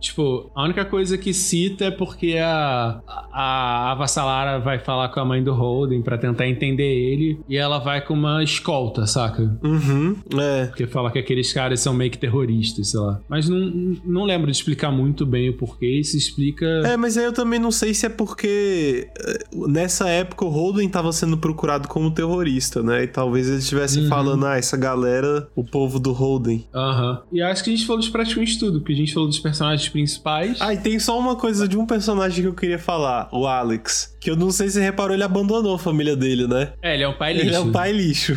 [0.00, 3.00] Tipo, a única coisa que cita é porque a,
[3.32, 7.56] a Ava Salara vai falar com a mãe do Holden para tentar entender ele e
[7.56, 9.58] ela vai com uma escolta, saca?
[9.62, 10.66] Uhum, é.
[10.66, 13.20] Porque fala que aqueles caras são meio que terroristas, sei lá.
[13.28, 16.66] Mas não, não lembro de explicar muito bem o porquê, se explica...
[16.84, 19.38] É, mas aí eu também não sei se é porque eh,
[19.68, 23.04] nessa época o Holden tava sendo procurado como terrorista, né?
[23.04, 24.08] E talvez eles estivessem uhum.
[24.08, 26.64] falando, ah, essa galera, o povo do Holden.
[26.74, 27.10] Aham.
[27.10, 27.38] Uhum.
[27.38, 29.87] E acho que a gente falou dos praticamente tudo, porque a gente falou dos personagens
[29.88, 30.58] principais.
[30.60, 34.16] Ah, e tem só uma coisa de um personagem que eu queria falar, o Alex.
[34.20, 36.72] Que eu não sei se reparou, ele abandonou a família dele, né?
[36.82, 37.46] É, ele é um pai lixo.
[37.46, 38.36] Ele é um pai lixo.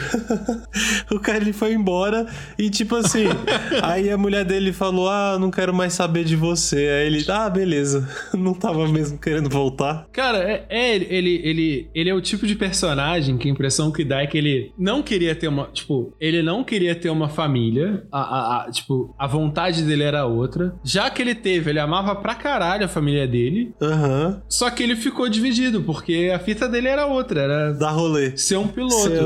[1.12, 2.28] o cara ele foi embora
[2.58, 3.26] e tipo assim,
[3.82, 6.78] aí a mulher dele falou: "Ah, não quero mais saber de você".
[6.78, 8.08] Aí ele: "Ah, beleza".
[8.34, 10.08] Não tava mesmo querendo voltar.
[10.12, 14.04] Cara, é, é ele, ele, ele é o tipo de personagem que a impressão que
[14.04, 18.04] dá é que ele não queria ter uma, tipo, ele não queria ter uma família,
[18.12, 20.74] a, a, a tipo, a vontade dele era outra.
[20.84, 23.74] Já que ele teve, ele amava pra caralho a família dele.
[23.82, 24.28] Aham.
[24.28, 24.42] Uhum.
[24.50, 28.36] Só que ele ficou dividido sentido, porque a fita dele era outra, era Dar rolê.
[28.38, 28.94] ser um piloto.
[28.94, 29.20] Ser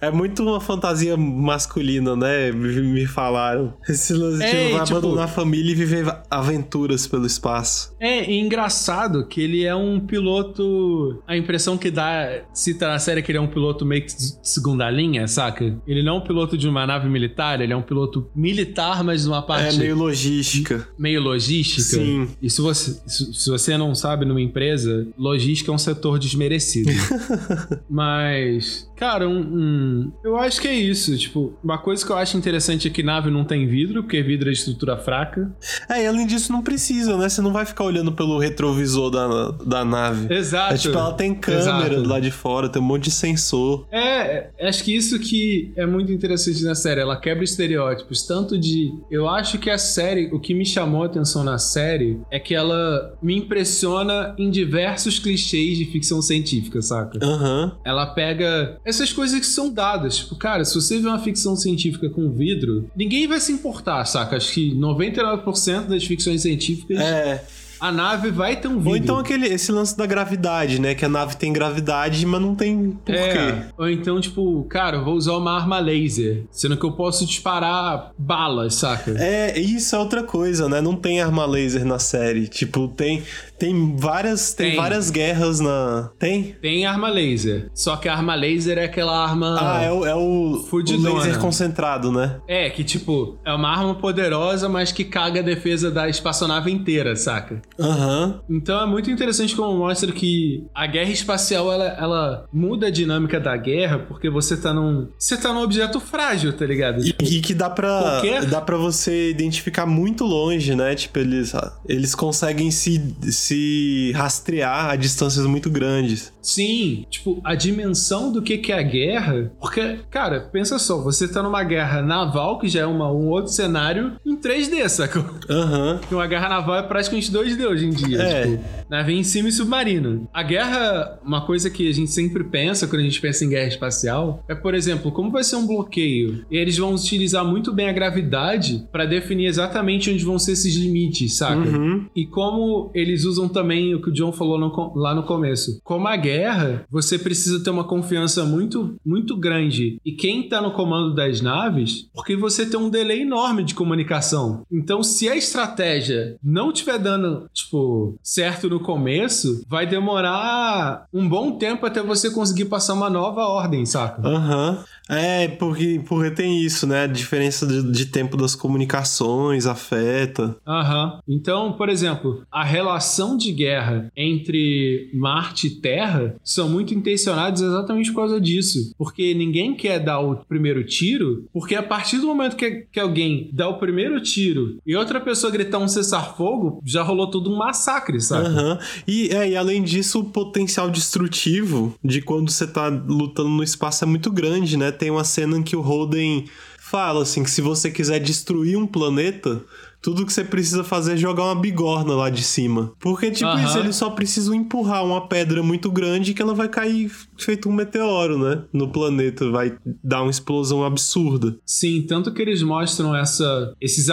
[0.00, 2.52] É muito uma fantasia masculina, né?
[2.52, 3.74] Me, me falaram.
[3.88, 7.94] Esse lance É, de vai tipo- abandonar a família e viver aventuras pelo espaço.
[8.00, 11.22] É, e engraçado que ele é um piloto.
[11.26, 14.34] A impressão que dá, cita na série que ele é um piloto meio que de
[14.42, 15.76] segunda linha, saca?
[15.86, 19.22] Ele não é um piloto de uma nave militar, ele é um piloto militar, mas
[19.22, 20.86] de uma parte É meio logística.
[20.98, 21.82] meio logística.
[21.82, 22.28] Sim.
[22.42, 26.90] E se você, se você não sabe numa empresa, logística é um setor desmerecido.
[27.88, 31.16] Mas, cara, um, um- eu acho que é isso.
[31.16, 34.48] Tipo, uma coisa que eu acho interessante é que nave não tem vidro, porque vidro
[34.48, 35.50] é de estrutura fraca.
[35.88, 37.28] É, e além disso, não precisa, né?
[37.28, 40.32] Você não vai ficar olhando pelo retrovisor da, da nave.
[40.32, 40.74] Exato.
[40.74, 42.08] É tipo, ela tem câmera Exato.
[42.08, 43.86] lá de fora, tem um monte de sensor.
[43.90, 47.00] É, é, acho que isso que é muito interessante na série.
[47.00, 48.92] Ela quebra estereótipos, tanto de.
[49.10, 52.54] Eu acho que a série, o que me chamou a atenção na série é que
[52.54, 57.18] ela me impressiona em diversos clichês de ficção científica, saca?
[57.22, 57.76] Aham.
[57.84, 60.16] Ela pega essas coisas que são dadas.
[60.18, 64.36] Tipo, cara, se você vê uma ficção científica com vidro, ninguém vai se importar, saca?
[64.36, 67.44] Acho que 99% das ficções científicas, É.
[67.80, 68.90] a nave vai ter um vidro.
[68.90, 70.94] Ou então aquele, esse lance da gravidade, né?
[70.96, 73.12] Que a nave tem gravidade, mas não tem porquê.
[73.12, 77.24] É, ou então, tipo, cara, eu vou usar uma arma laser, sendo que eu posso
[77.24, 79.12] disparar balas, saca?
[79.16, 80.80] É, isso é outra coisa, né?
[80.80, 82.48] Não tem arma laser na série.
[82.48, 83.22] Tipo, tem
[83.58, 84.76] tem várias tem, Tem.
[84.76, 86.54] várias guerras na tem?
[86.60, 89.56] Tem arma laser, só que a arma laser é aquela arma.
[89.60, 92.40] Ah, é o, é o, o laser concentrado, né?
[92.46, 97.14] É, que tipo, é uma arma poderosa, mas que caga a defesa da espaçonave inteira,
[97.16, 97.60] saca?
[97.78, 98.40] Aham.
[98.48, 103.38] Então é muito interessante como mostra que a guerra espacial ela, ela muda a dinâmica
[103.40, 105.08] da guerra porque você tá num.
[105.18, 107.04] Você tá num objeto frágil, tá ligado?
[107.04, 107.88] E, e que dá pra,
[108.20, 110.94] Qualquer- dá pra você identificar muito longe, né?
[110.94, 111.52] Tipo, eles,
[111.88, 113.14] eles conseguem se,
[113.48, 116.32] se rastrear a distâncias muito grandes.
[116.42, 119.52] Sim, tipo, a dimensão do que, que é a guerra.
[119.60, 123.52] Porque, cara, pensa só, você tá numa guerra naval, que já é uma, um outro
[123.52, 125.24] cenário, em 3D, sacou?
[125.48, 125.98] Aham.
[125.98, 128.22] Porque uma guerra naval é praticamente 2D hoje em dia.
[128.22, 128.42] É.
[128.42, 130.28] Tipo, navio em cima e submarino.
[130.32, 133.68] A guerra, uma coisa que a gente sempre pensa quando a gente pensa em guerra
[133.68, 136.44] espacial, é, por exemplo, como vai ser um bloqueio?
[136.50, 140.74] E eles vão utilizar muito bem a gravidade pra definir exatamente onde vão ser esses
[140.74, 141.56] limites, saca?
[141.56, 142.06] Uhum.
[142.14, 145.80] E como eles usam também o que o John falou no lá no começo.
[145.84, 149.98] Como a guerra, você precisa ter uma confiança muito, muito grande.
[150.04, 154.62] E quem tá no comando das naves, porque você tem um delay enorme de comunicação.
[154.72, 161.58] Então, se a estratégia não tiver dando, tipo, certo no começo, vai demorar um bom
[161.58, 164.26] tempo até você conseguir passar uma nova ordem, saca?
[164.26, 164.84] Aham.
[165.08, 167.04] É, porque, porque tem isso, né?
[167.04, 170.56] A diferença de, de tempo das comunicações afeta.
[170.66, 171.20] Aham.
[171.26, 178.10] Então, por exemplo, a relação de guerra entre Marte e Terra são muito intencionados exatamente
[178.10, 178.92] por causa disso.
[178.96, 183.50] Porque ninguém quer dar o primeiro tiro, porque a partir do momento que, que alguém
[183.52, 188.20] dá o primeiro tiro e outra pessoa gritar um cessar-fogo, já rolou tudo um massacre,
[188.20, 188.46] sabe?
[188.46, 188.78] Aham.
[189.06, 194.04] E, é, e além disso, o potencial destrutivo de quando você tá lutando no espaço
[194.04, 194.90] é muito grande, né?
[194.90, 196.44] Tem uma cena em que o Holden
[196.88, 199.62] fala assim que se você quiser destruir um planeta,
[200.00, 202.92] tudo que você precisa fazer é jogar uma bigorna lá de cima.
[203.00, 203.64] Porque, tipo Aham.
[203.64, 207.72] isso, eles só precisam empurrar uma pedra muito grande que ela vai cair feito um
[207.72, 208.62] meteoro, né?
[208.72, 209.50] No planeta.
[209.50, 211.56] Vai dar uma explosão absurda.
[211.64, 214.08] Sim, tanto que eles mostram essa, esses,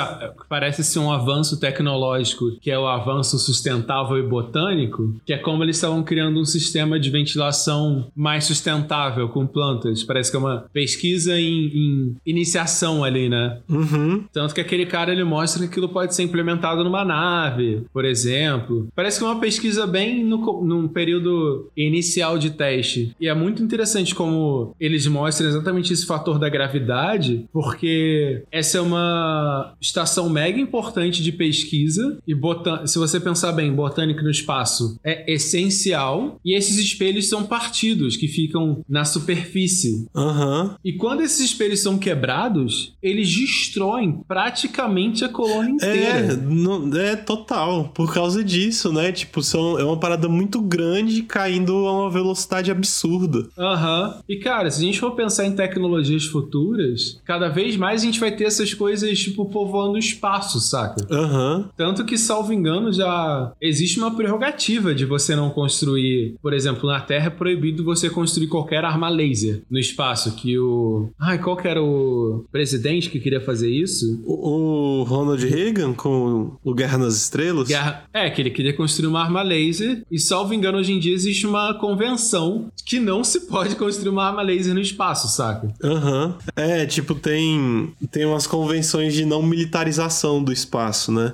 [0.50, 5.64] parece ser um avanço tecnológico, que é o avanço sustentável e botânico, que é como
[5.64, 10.04] eles estavam criando um sistema de ventilação mais sustentável com plantas.
[10.04, 13.60] Parece que é uma pesquisa em, em iniciação ali, né?
[13.70, 14.24] Uhum.
[14.32, 18.88] Tanto que aquele cara ele mostra que aquilo pode ser implementado numa nave, por exemplo.
[18.96, 23.14] Parece que é uma pesquisa bem no, num período inicial de teste.
[23.20, 28.82] E é muito interessante como eles mostram exatamente esse fator da gravidade, porque essa é
[28.82, 32.18] uma estação mega importante de pesquisa.
[32.26, 36.40] E botan se você pensar bem, botânica no espaço é essencial.
[36.46, 40.08] E esses espelhos são partidos que ficam na superfície.
[40.16, 40.78] Aham.
[40.84, 46.38] E quando esses espelhos são quebrados, eles destroem praticamente a colônia É, inteira.
[46.38, 47.92] não- é total.
[47.94, 49.12] Por causa disso, né?
[49.12, 53.48] Tipo, são, é uma parada muito grande caindo a uma velocidade absurda.
[53.58, 54.20] Aham.
[54.28, 58.20] E cara, se a gente for pensar em tecnologias futuras, cada vez mais a gente
[58.20, 61.06] vai ter essas coisas, tipo, povoando o espaço, saca?
[61.12, 61.70] Aham.
[61.76, 66.36] Tanto que, salvo engano, já existe uma prerrogativa de você não construir.
[66.42, 70.36] Por exemplo, na Terra é proibido você construir qualquer arma laser no espaço.
[70.36, 71.10] Que o.
[71.20, 74.22] Ai, qual que era o presidente que queria fazer isso?
[74.26, 77.68] O, o Ronald Reagan com o Guerra nas Estrelas?
[77.68, 78.04] Guerra...
[78.14, 80.04] É, que ele queria construir uma arma laser.
[80.12, 84.26] E, salvo engano, hoje em dia existe uma convenção que não se pode construir uma
[84.26, 85.74] arma laser no espaço, saca?
[85.84, 86.28] Aham.
[86.28, 86.34] Uhum.
[86.56, 91.34] É, tipo, tem, tem umas convenções de não militarização do espaço, né?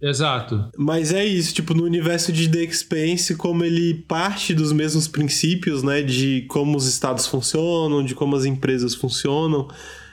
[0.00, 0.68] Exato.
[0.76, 5.82] Mas é isso, tipo, no universo de The Expanse, como ele parte dos mesmos princípios,
[5.82, 9.68] né, de como os estados funcionam, de como as empresas funcionam,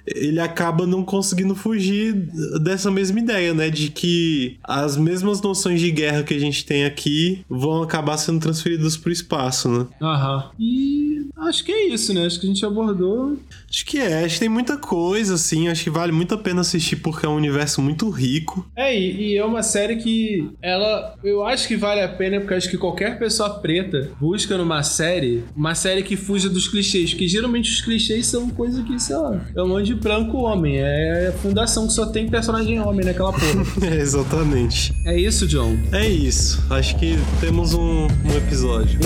[0.06, 2.14] ele acaba não conseguindo fugir
[2.62, 3.70] dessa mesma ideia, né?
[3.70, 8.40] De que as mesmas noções de guerra que a gente tem aqui vão acabar sendo
[8.40, 9.88] transferidas pro espaço, né?
[10.02, 10.52] Aham.
[10.60, 12.26] E acho que é isso, né?
[12.26, 13.38] Acho que a gente abordou.
[13.70, 15.68] Acho que é, acho que tem muita coisa, assim.
[15.68, 18.70] Acho que vale muito a pena assistir porque é um universo muito rico.
[18.76, 21.16] É, e, e é uma série que ela.
[21.24, 25.44] Eu acho que vale a pena porque acho que qualquer pessoa preta busca numa série
[25.56, 27.12] uma série que fuja dos clichês.
[27.12, 30.38] Porque geralmente os clichês são coisas que, sei lá, é um monte de de branco
[30.40, 30.80] homem.
[30.80, 33.88] É a fundação que só tem personagem homem naquela porra.
[33.88, 34.94] é, exatamente.
[35.06, 35.78] É isso, John?
[35.92, 36.64] É isso.
[36.70, 39.00] Acho que temos um, um episódio.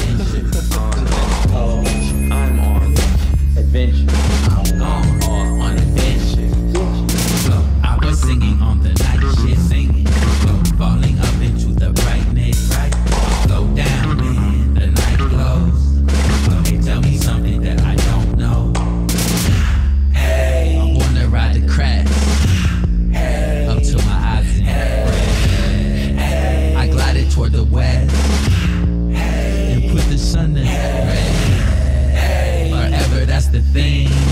[2.30, 2.94] I'm on
[3.58, 4.06] adventure.
[4.80, 6.48] I'm on adventure.
[7.84, 9.07] I was singing on the
[33.78, 34.27] thing.